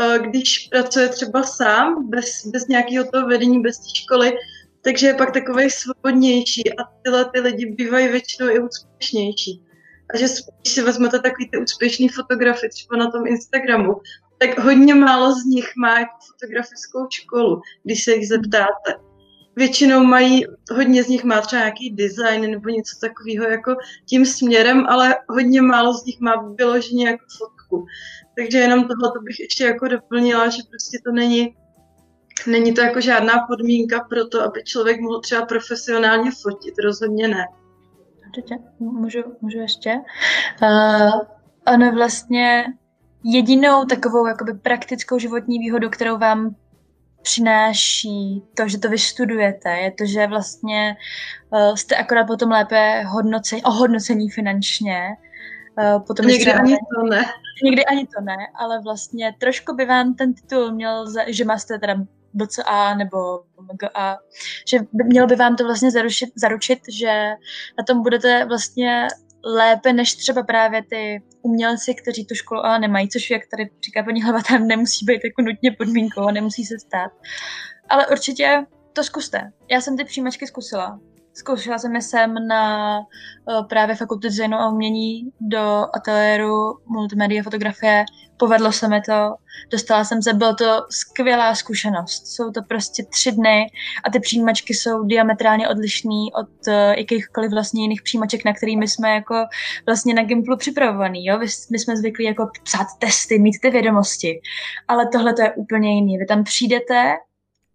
[0.00, 4.32] eh, když pracuje třeba sám, bez, bez nějakého toho vedení, bez té školy,
[4.82, 9.62] takže je pak takový svobodnější a tyhle ty lidi bývají většinou i úspěšnější.
[10.14, 10.26] A že
[10.60, 13.94] když si vezmete takový ty úspěšný fotografy třeba na tom Instagramu,
[14.38, 18.94] tak hodně málo z nich má jako fotografickou školu, když se jich zeptáte
[19.56, 23.76] většinou mají, hodně z nich má třeba nějaký design nebo něco takového jako
[24.08, 27.86] tím směrem, ale hodně málo z nich má vyloženě jako fotku.
[28.36, 31.56] Takže jenom tohle bych ještě jako doplnila, že prostě to není,
[32.46, 37.46] není to jako žádná podmínka pro to, aby člověk mohl třeba profesionálně fotit, rozhodně ne.
[38.26, 39.94] Určitě, můžu, můžu ještě.
[40.62, 41.20] Uh,
[41.74, 42.64] ono vlastně
[43.24, 46.54] jedinou takovou jakoby praktickou životní výhodu, kterou vám
[47.22, 50.96] přináší to, že to vystudujete, je to, že vlastně
[51.50, 55.08] uh, jste akorát potom lépe hodnocení, ohodnocení finančně.
[55.78, 57.24] Uh, potom někdy ani to ne.
[57.64, 61.78] Někdy ani to ne, ale vlastně trošku by vám ten titul měl, za, že máte
[61.78, 61.94] teda
[62.34, 63.18] BCA nebo
[63.60, 64.18] MGA,
[64.68, 67.30] že by, mělo by vám to vlastně zaručit, zaručit, že
[67.78, 69.08] na tom budete vlastně
[69.44, 74.02] lépe než třeba právě ty umělci, kteří tu školu ale nemají, což jak tady říká
[74.02, 77.10] paní hlava, tam nemusí být jako nutně podmínkou a nemusí se stát.
[77.88, 79.52] Ale určitě to zkuste.
[79.70, 81.00] Já jsem ty přijímačky zkusila.
[81.32, 88.04] Zkoušela jsem je sem na uh, právě fakultu designu a umění do ateliéru multimedia fotografie.
[88.40, 89.34] Povedlo se mi to,
[89.70, 92.26] dostala jsem se, byla to skvělá zkušenost.
[92.26, 93.66] Jsou to prostě tři dny
[94.04, 99.10] a ty přijímačky jsou diametrálně odlišný od uh, jakýchkoliv vlastně jiných přijímaček, na kterými jsme
[99.10, 99.34] jako
[99.86, 101.26] vlastně na Gimplu připravovaný.
[101.26, 101.38] Jo?
[101.70, 104.40] My jsme zvyklí jako psát testy, mít ty vědomosti,
[104.88, 106.18] ale tohle to je úplně jiný.
[106.18, 107.16] Vy tam přijdete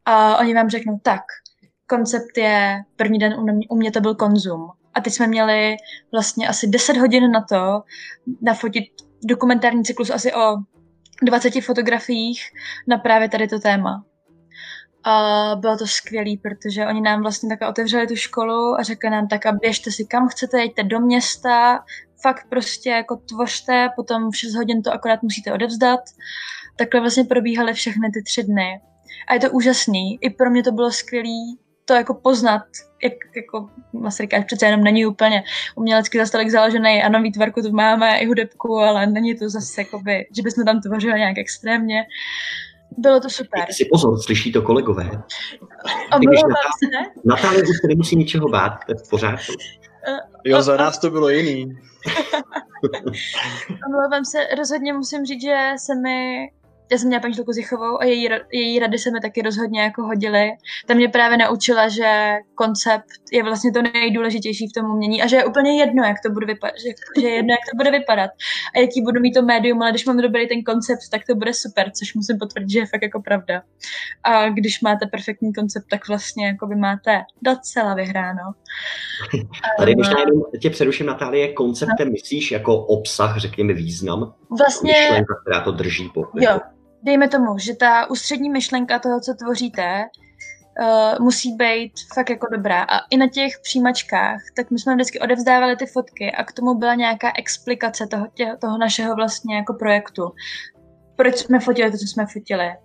[0.05, 1.21] a oni vám řeknou tak,
[1.87, 3.35] koncept je, první den
[3.69, 4.69] u mě to byl konzum.
[4.93, 5.75] A teď jsme měli
[6.11, 7.83] vlastně asi 10 hodin na to
[8.41, 10.55] nafotit dokumentární cyklus asi o
[11.23, 12.41] 20 fotografiích
[12.87, 14.05] na právě tady to téma.
[15.03, 19.27] A bylo to skvělé, protože oni nám vlastně tak otevřeli tu školu a řekli nám
[19.27, 21.83] tak, a běžte si kam chcete, jeďte do města,
[22.21, 25.99] fakt prostě jako tvořte, potom v 6 hodin to akorát musíte odevzdat.
[26.77, 28.81] Takhle vlastně probíhaly všechny ty tři dny.
[29.27, 30.17] A je to úžasný.
[30.21, 31.55] I pro mě to bylo skvělé
[31.85, 32.61] to jako poznat,
[33.03, 35.43] jak jako Masaryk přece jenom není úplně
[35.75, 40.27] umělecky zase tolik založený, ano, výtvarku tu máme, i hudebku, ale není to zase jakoby,
[40.35, 42.03] že bychom tam tvořili nějak extrémně.
[42.97, 43.59] Bylo to super.
[43.59, 45.03] Dejte si pozor, slyší to kolegové.
[46.15, 47.11] Omlouvám se.
[47.25, 49.53] Natálie už se nemusí ničeho bát, to je v pořádku.
[49.53, 51.65] Uh, jo, za nás to bylo jiný.
[53.87, 56.49] Omlouvám se, rozhodně musím říct, že se mi
[56.91, 60.51] já jsem měla paní Zichovou a její, její rady se mi taky rozhodně jako hodily.
[60.87, 65.35] Ta mě právě naučila, že koncept je vlastně to nejdůležitější v tom umění a že
[65.35, 68.31] je úplně jedno, jak to bude vypadat, že, že je jedno, jak to bude vypadat
[68.75, 71.53] a jaký budu mít to médium, ale když mám dobrý ten koncept, tak to bude
[71.53, 73.61] super, což musím potvrdit, že je fakt jako pravda.
[74.23, 78.41] A když máte perfektní koncept, tak vlastně jako by máte docela vyhráno.
[79.79, 82.11] Tady možná jenom tě přeruším, Natálie, konceptem no.
[82.11, 84.33] myslíš jako obsah, řekněme význam?
[84.49, 84.93] Vlastně...
[84.93, 86.27] Myšlenka, která to drží po.
[86.33, 86.59] Jo,
[87.03, 90.05] dejme tomu, že ta ústřední myšlenka toho, co tvoříte,
[90.81, 92.83] uh, musí být fakt jako dobrá.
[92.83, 96.75] A i na těch přijímačkách, tak my jsme vždycky odevzdávali ty fotky a k tomu
[96.75, 100.31] byla nějaká explikace toho, tě, toho našeho vlastně jako projektu.
[101.15, 102.75] Proč jsme fotili to, co jsme fotili?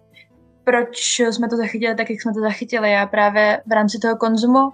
[0.64, 2.92] Proč jsme to zachytili tak, jak jsme to zachytili?
[2.92, 4.72] Já právě v rámci toho konzumu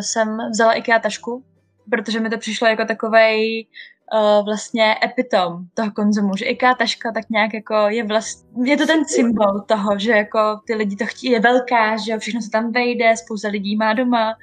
[0.00, 1.44] jsem vzala IKEA tašku,
[1.90, 3.66] protože mi to přišlo jako takovej
[4.12, 8.86] uh, vlastně epitom toho konzumu, že IKEA taška tak nějak jako je vlastně, je to
[8.86, 12.72] ten symbol toho, že jako ty lidi to chtějí, je velká, že všechno se tam
[12.72, 14.34] vejde, spousta lidí má doma.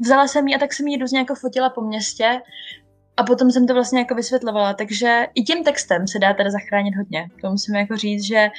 [0.00, 2.40] Vzala jsem ji a tak jsem ji různě jako fotila po městě
[3.16, 6.96] a potom jsem to vlastně jako vysvětlovala, takže i tím textem se dá teda zachránit
[6.96, 7.28] hodně.
[7.40, 8.50] To musím jako říct, že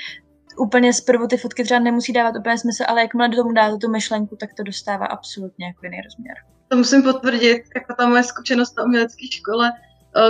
[0.57, 3.91] úplně zprvu ty fotky třeba nemusí dávat úplně smysl, ale jakmile do tomu dáte tu
[3.91, 6.35] myšlenku, tak to dostává absolutně jako jiný rozměr.
[6.67, 9.71] To musím potvrdit, jako ta moje zkušenost na umělecké škole,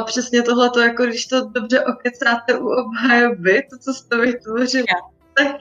[0.06, 4.86] přesně tohle, jako když to dobře okecáte u obhajoby, to, co jste vytvořili,
[5.38, 5.56] tak,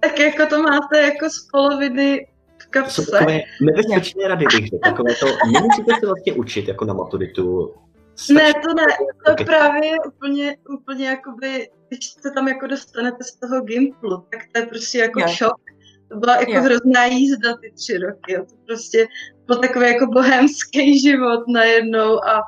[0.00, 2.26] tak jako to máte jako z poloviny
[2.58, 3.04] v kapse.
[3.04, 4.78] Jsou takové nebezpečné rady, bych řekl.
[4.84, 7.74] Takové to, nemusíte se vlastně učit jako na maturitu.
[8.14, 8.86] Stačí ne, to ne,
[9.24, 14.40] to je právě úplně, úplně jakoby, když se tam jako dostanete z toho Gimplu, tak
[14.52, 15.26] to je prostě jako jo.
[15.28, 15.60] šok.
[16.08, 16.62] To byla jako jo.
[16.62, 18.32] hrozná jízda ty tři roky.
[18.32, 18.44] Jo.
[18.50, 19.06] To prostě
[19.46, 22.42] byl takový jako bohemský život najednou a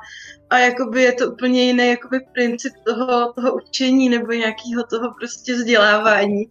[0.49, 5.53] a jakoby je to úplně jiný jakoby princip toho, toho učení nebo nějakého toho prostě
[5.53, 6.49] vzdělávání.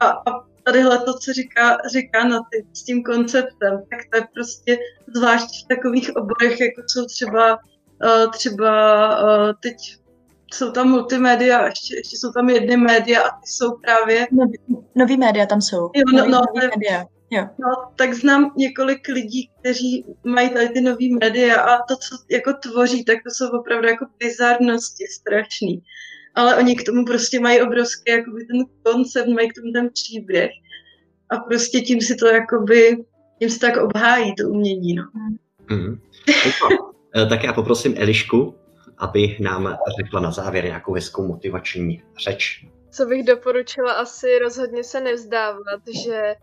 [0.00, 4.28] A, a tadyhle to, co říká, říká na ty, s tím konceptem, tak to je
[4.34, 4.78] prostě
[5.16, 7.58] zvlášť v takových oborech, jako jsou třeba,
[8.04, 9.74] uh, třeba uh, teď
[10.52, 14.26] jsou tam multimédia, ještě, ještě jsou tam jedny média a ty jsou právě...
[14.30, 14.58] Nový,
[14.94, 15.90] nový média tam jsou.
[15.94, 17.04] Jo, no, nový, no, nový média.
[17.30, 17.42] Jo.
[17.58, 22.52] No, tak znám několik lidí, kteří mají tady ty nový média a to, co jako
[22.52, 25.82] tvoří, tak to jsou opravdu jako bizarnosti strašný.
[26.34, 30.50] Ale oni k tomu prostě mají obrovský jakoby ten koncept, mají k tomu ten příběh
[31.30, 33.04] a prostě tím si to jakoby,
[33.38, 35.04] tím si tak obhájí to umění, no.
[35.70, 36.00] Mm.
[37.28, 38.54] tak já poprosím Elišku,
[38.98, 42.66] aby nám řekla na závěr nějakou hezkou motivační řeč.
[42.90, 46.34] Co bych doporučila, asi rozhodně se nevzdávat, že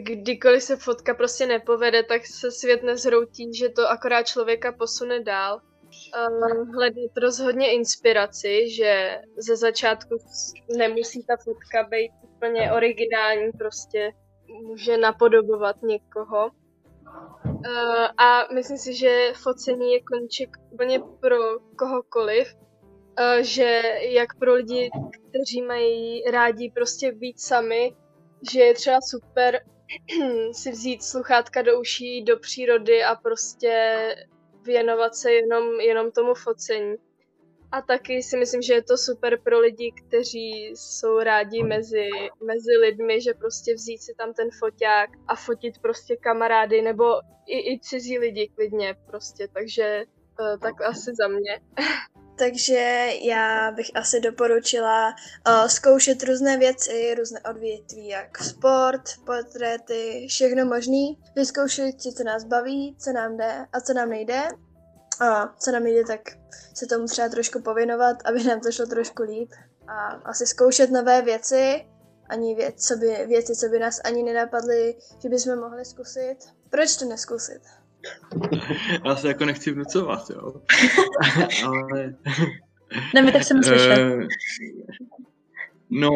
[0.00, 5.60] kdykoliv se fotka prostě nepovede, tak se svět nezhroutí, že to akorát člověka posune dál.
[6.74, 10.16] Hledat rozhodně inspiraci, že ze začátku
[10.76, 14.12] nemusí ta fotka být úplně originální, prostě
[14.62, 16.50] může napodobovat někoho.
[18.18, 21.36] A myslím si, že focení je konček úplně pro
[21.76, 22.54] kohokoliv,
[23.40, 24.90] že jak pro lidi,
[25.28, 27.96] kteří mají rádi prostě být sami,
[28.52, 29.60] že je třeba super
[30.52, 33.94] si vzít sluchátka do uší, do přírody a prostě
[34.62, 36.96] věnovat se jenom, jenom tomu focení.
[37.72, 42.08] A taky si myslím, že je to super pro lidi, kteří jsou rádi mezi,
[42.46, 47.04] mezi lidmi, že prostě vzít si tam ten foťák a fotit prostě kamarády nebo
[47.46, 50.04] i, i cizí lidi klidně prostě, takže
[50.40, 51.60] uh, tak asi za mě.
[52.36, 60.64] Takže já bych asi doporučila uh, zkoušet různé věci, různé odvětví, jak sport, portréty, všechno
[60.64, 61.18] možný.
[61.36, 64.42] Vyzkoušet si, co nás baví, co nám jde a co nám nejde.
[65.20, 66.20] A co nám nejde, tak
[66.74, 69.50] se tomu třeba trošku pověnovat, aby nám to šlo trošku líp.
[69.88, 71.86] A asi zkoušet nové věci,
[72.28, 76.36] ani věc, co by, věci, co by nás ani nenapadly, že bychom mohli zkusit.
[76.70, 77.62] Proč to neskusit?
[79.04, 80.54] Já se jako nechci vnucovat, jo.
[81.66, 82.14] Ale...
[83.14, 83.98] Ne, my tak chceme slyšet.
[83.98, 84.22] Uh,
[85.90, 86.10] no,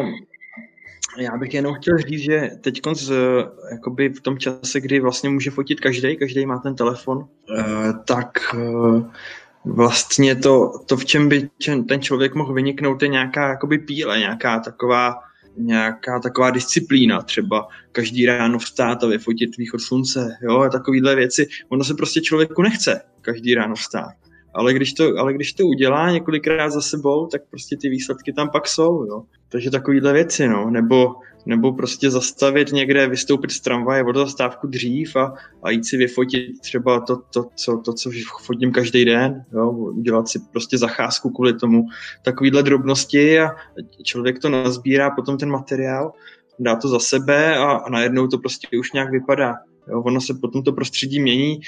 [1.17, 2.81] já bych jenom chtěl říct, že teď
[3.71, 8.39] jakoby v tom čase, kdy vlastně může fotit každý, každý má ten telefon, uh, tak
[8.53, 9.11] uh,
[9.65, 11.49] vlastně to, to, v čem by
[11.87, 15.28] ten člověk mohl vyniknout, je nějaká jakoby píle, nějaká taková
[15.59, 21.47] nějaká taková disciplína, třeba každý ráno vstát a vyfotit východ slunce, jo, a takovýhle věci.
[21.69, 24.13] Ono se prostě člověku nechce každý ráno vstát.
[24.53, 28.49] ale když to, ale když to udělá několikrát za sebou, tak prostě ty výsledky tam
[28.49, 29.23] pak jsou, jo.
[29.49, 31.15] Takže takovýhle věci, no, nebo,
[31.49, 35.33] nebo prostě zastavit někde, vystoupit z tramvaje od zastávku dřív a,
[35.63, 38.11] a jít si vyfotit třeba to, to, co, to, co
[38.45, 41.85] fotím každý den, jo, udělat si prostě zacházku kvůli tomu,
[42.23, 43.49] takovýhle drobnosti a
[44.03, 46.13] člověk to nazbírá potom ten materiál,
[46.59, 49.55] dá to za sebe a, a najednou to prostě už nějak vypadá.
[49.91, 51.59] Jo, ono se potom to prostředí mění.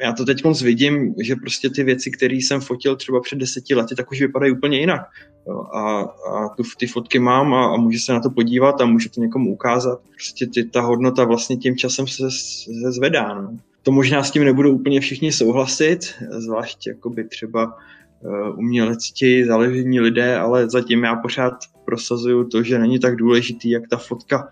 [0.00, 3.94] Já to teď vidím, že prostě ty věci, které jsem fotil třeba před deseti lety,
[3.94, 5.00] tak už vypadají úplně jinak.
[5.48, 8.86] Jo, a, a tu, ty fotky mám a, a může se na to podívat a
[8.86, 10.00] může to někomu ukázat.
[10.10, 13.34] Prostě ty, ta hodnota vlastně tím časem se, se zvedá.
[13.34, 13.56] No.
[13.82, 17.76] To možná s tím nebudou úplně všichni souhlasit, zvlášť jakoby třeba
[18.20, 21.54] uh, umělecti, záležení lidé, ale zatím já pořád
[21.84, 24.48] prosazuju to, že není tak důležitý, jak ta fotka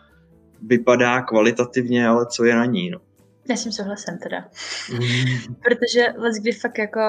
[0.63, 2.91] vypadá kvalitativně, ale co je na ní.
[2.91, 3.01] No.
[3.49, 4.49] Já s tím souhlasím teda.
[4.93, 5.55] Mm.
[5.63, 7.01] Protože let's kdy fakt jako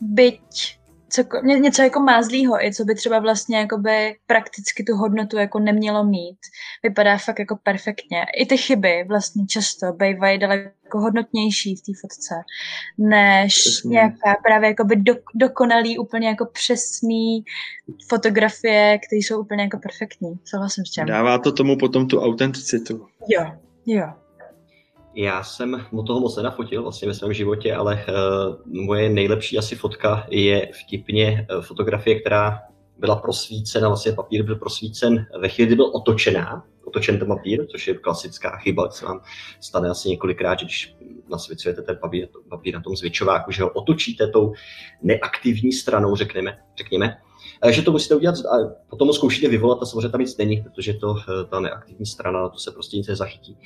[0.00, 0.77] byť
[1.10, 5.58] co, ně, něco jako mázlýho, i co by třeba vlastně jakoby prakticky tu hodnotu jako
[5.58, 6.38] nemělo mít.
[6.82, 8.26] Vypadá fakt jako perfektně.
[8.38, 12.34] I ty chyby vlastně často bývají daleko hodnotnější v té fotce,
[12.98, 13.90] než Přesně.
[13.90, 17.44] nějaká právě jakoby do, dokonalý, úplně jako přesný
[18.08, 20.38] fotografie, které jsou úplně jako perfektní.
[20.44, 21.06] Souhlasím s tím.
[21.06, 23.06] Dává to tomu potom tu autenticitu.
[23.28, 23.52] Jo,
[23.86, 24.12] jo.
[25.20, 29.76] Já jsem mu toho moc nenafotil vlastně ve svém životě, ale uh, moje nejlepší asi
[29.76, 32.58] fotka je vtipně uh, fotografie, která
[32.98, 37.88] byla prosvícena, vlastně papír byl prosvícen ve chvíli, kdy byl otočená, otočen ten papír, což
[37.88, 39.20] je klasická chyba, co vám
[39.60, 40.96] stane asi několikrát, že když
[41.30, 44.52] nasvěcujete ten papír, papír na tom zvětšováku, že ho otočíte tou
[45.02, 47.18] neaktivní stranou, řekněme, řekněme
[47.70, 48.56] že to musíte udělat a
[48.90, 51.14] potom ho zkoušíte vyvolat a samozřejmě tam nic není, protože to,
[51.50, 53.56] ta neaktivní strana, to se prostě nic nezachytí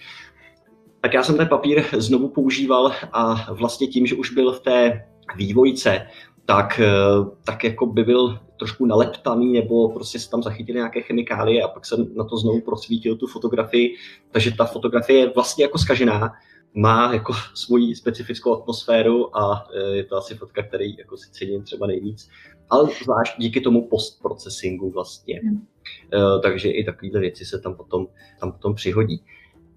[1.03, 5.05] tak já jsem ten papír znovu používal a vlastně tím, že už byl v té
[5.37, 6.07] vývojce,
[6.47, 11.63] tak, eh, tak jako by byl trošku naleptaný nebo prostě se tam zachytily nějaké chemikálie
[11.63, 13.97] a pak jsem na to znovu prosvítil tu fotografii,
[14.31, 16.33] takže ta fotografie je vlastně jako skažená,
[16.75, 21.63] má jako svoji specifickou atmosféru a eh, je to asi fotka, který jako si cením
[21.63, 22.29] třeba nejvíc,
[22.71, 25.41] ale zvlášť díky tomu postprocesingu vlastně.
[25.45, 25.67] Hmm.
[26.15, 28.07] Eh, takže i takovéhle věci se tam potom,
[28.41, 29.23] tam potom přihodí.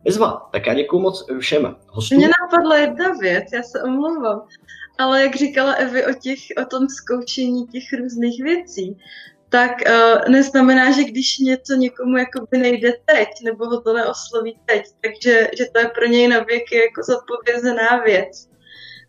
[0.06, 2.18] Bezva, tak já děkuji moc všem hostům.
[2.18, 4.48] Mně napadla jedna věc, já se omlouvám,
[4.98, 8.98] ale jak říkala Evi o, těch, o tom zkoušení těch různých věcí,
[9.50, 14.84] tak uh, neznamená, že když něco někomu jakoby nejde teď, nebo ho to neosloví teď,
[15.02, 18.50] takže že to je pro něj na věky jako zodpovězená věc.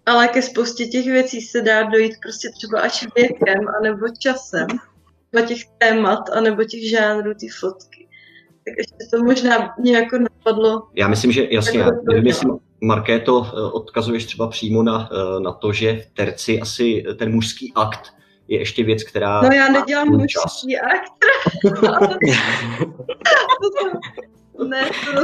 [0.07, 4.67] Ale ke spoustě těch věcí se dá dojít prostě třeba až věkem, anebo časem,
[5.31, 8.07] třeba těch témat, anebo těch žánrů, ty fotky
[8.67, 10.83] tak ještě to možná mě jako napadlo.
[10.95, 15.53] Já myslím, že jasně, já nevím, jestli Markéto eh, odkazuješ třeba přímo na, eh, na
[15.53, 18.13] to, že v terci asi ten mužský akt
[18.49, 19.43] je ještě věc, která...
[19.43, 21.13] No já nedělám mužský akt.
[24.69, 25.21] ne, to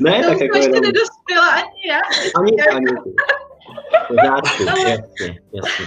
[0.00, 0.82] Ne, tak jako ještě jenom...
[0.82, 2.00] nedospěla ani já.
[2.40, 2.86] Ani, ani.
[4.08, 5.04] Pořádku, jasně,
[5.52, 5.86] jasně.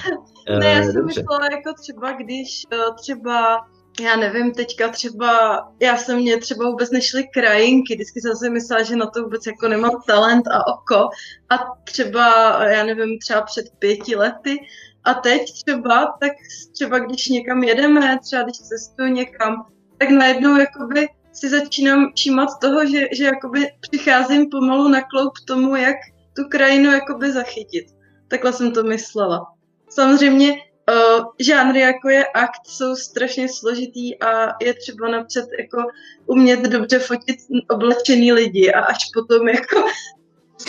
[0.60, 2.64] Ne, já jsem myslela jako třeba, když
[3.02, 3.68] třeba
[4.00, 8.84] já nevím, teďka třeba, já jsem mě třeba vůbec nešly krajinky, vždycky jsem si myslela,
[8.84, 11.10] že na to vůbec jako nemám talent a oko
[11.50, 14.58] a třeba, já nevím, třeba před pěti lety
[15.04, 16.32] a teď třeba, tak
[16.74, 19.66] třeba když někam jedeme, třeba když cestuju někam,
[19.98, 25.76] tak najednou jakoby si začínám všímat toho, že, že jakoby přicházím pomalu na kloup tomu,
[25.76, 25.96] jak
[26.36, 27.86] tu krajinu jakoby zachytit.
[28.28, 29.46] Takhle jsem to myslela.
[29.90, 30.58] Samozřejmě
[30.92, 35.78] Uh, žánry jako je akt jsou strašně složitý a je třeba napřed jako
[36.26, 37.38] umět dobře fotit
[37.70, 39.86] oblečený lidi a až potom jako,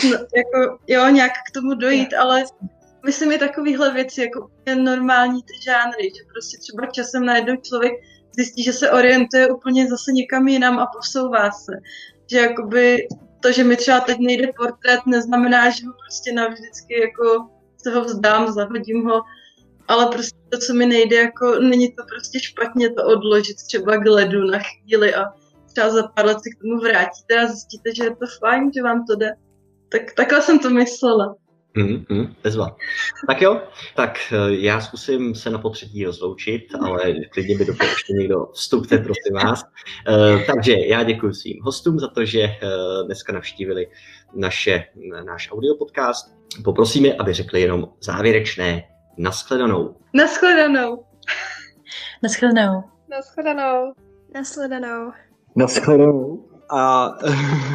[0.35, 2.43] jako jo, nějak k tomu dojít, ale
[3.05, 7.93] myslím, je takovýhle věci jako je normální ty žánry, že prostě třeba časem najednou člověk
[8.35, 11.71] zjistí, že se orientuje úplně zase někam jinam a posouvá se.
[12.31, 13.07] Že jakoby
[13.39, 18.03] to, že mi třeba teď nejde portrét, neznamená, že ho prostě navždycky jako se ho
[18.03, 19.21] vzdám, zahodím ho
[19.89, 24.05] ale prostě to, co mi nejde, jako není to prostě špatně to odložit třeba k
[24.05, 25.25] ledu na chvíli a
[25.73, 28.83] třeba za pár let se k tomu vrátíte a zjistíte, že je to fajn, že
[28.83, 29.31] vám to jde.
[29.89, 31.35] Tak takhle jsem to myslela.
[31.73, 32.75] Mm, mm, bezva.
[33.27, 33.61] Tak jo,
[33.95, 38.45] tak eh, já zkusím se na potřetí rozloučit, ale klidně by do toho ještě někdo
[38.53, 39.63] vstupte, prosím vás.
[39.63, 43.87] Uh, takže já děkuji svým hostům za to, že uh, dneska navštívili
[44.35, 44.83] naše,
[45.25, 46.25] náš audio podcast.
[46.63, 48.83] Poprosím je, aby řekli jenom závěrečné
[49.19, 49.95] Naschledanou.
[50.13, 51.03] Naschledanou.
[52.23, 52.83] Naschledanou.
[53.09, 53.93] Naschledanou.
[54.33, 55.11] Naschledanou.
[55.55, 56.45] Naschledanou.
[56.69, 57.11] A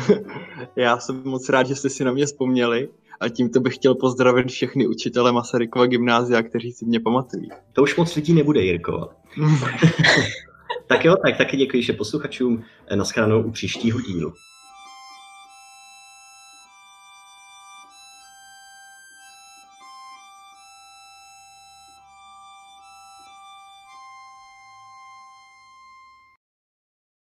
[0.77, 2.89] já jsem moc rád, že jste si na mě vzpomněli
[3.21, 7.49] A tímto bych chtěl pozdravit všechny učitele Masarykova gymnázia, kteří si mě pamatují.
[7.73, 9.11] To už moc lidí nebude, Jirko.
[10.87, 12.65] tak jo, tak taky děkuji, že posluchačům.
[12.95, 14.33] Naschranou u příštího dílu.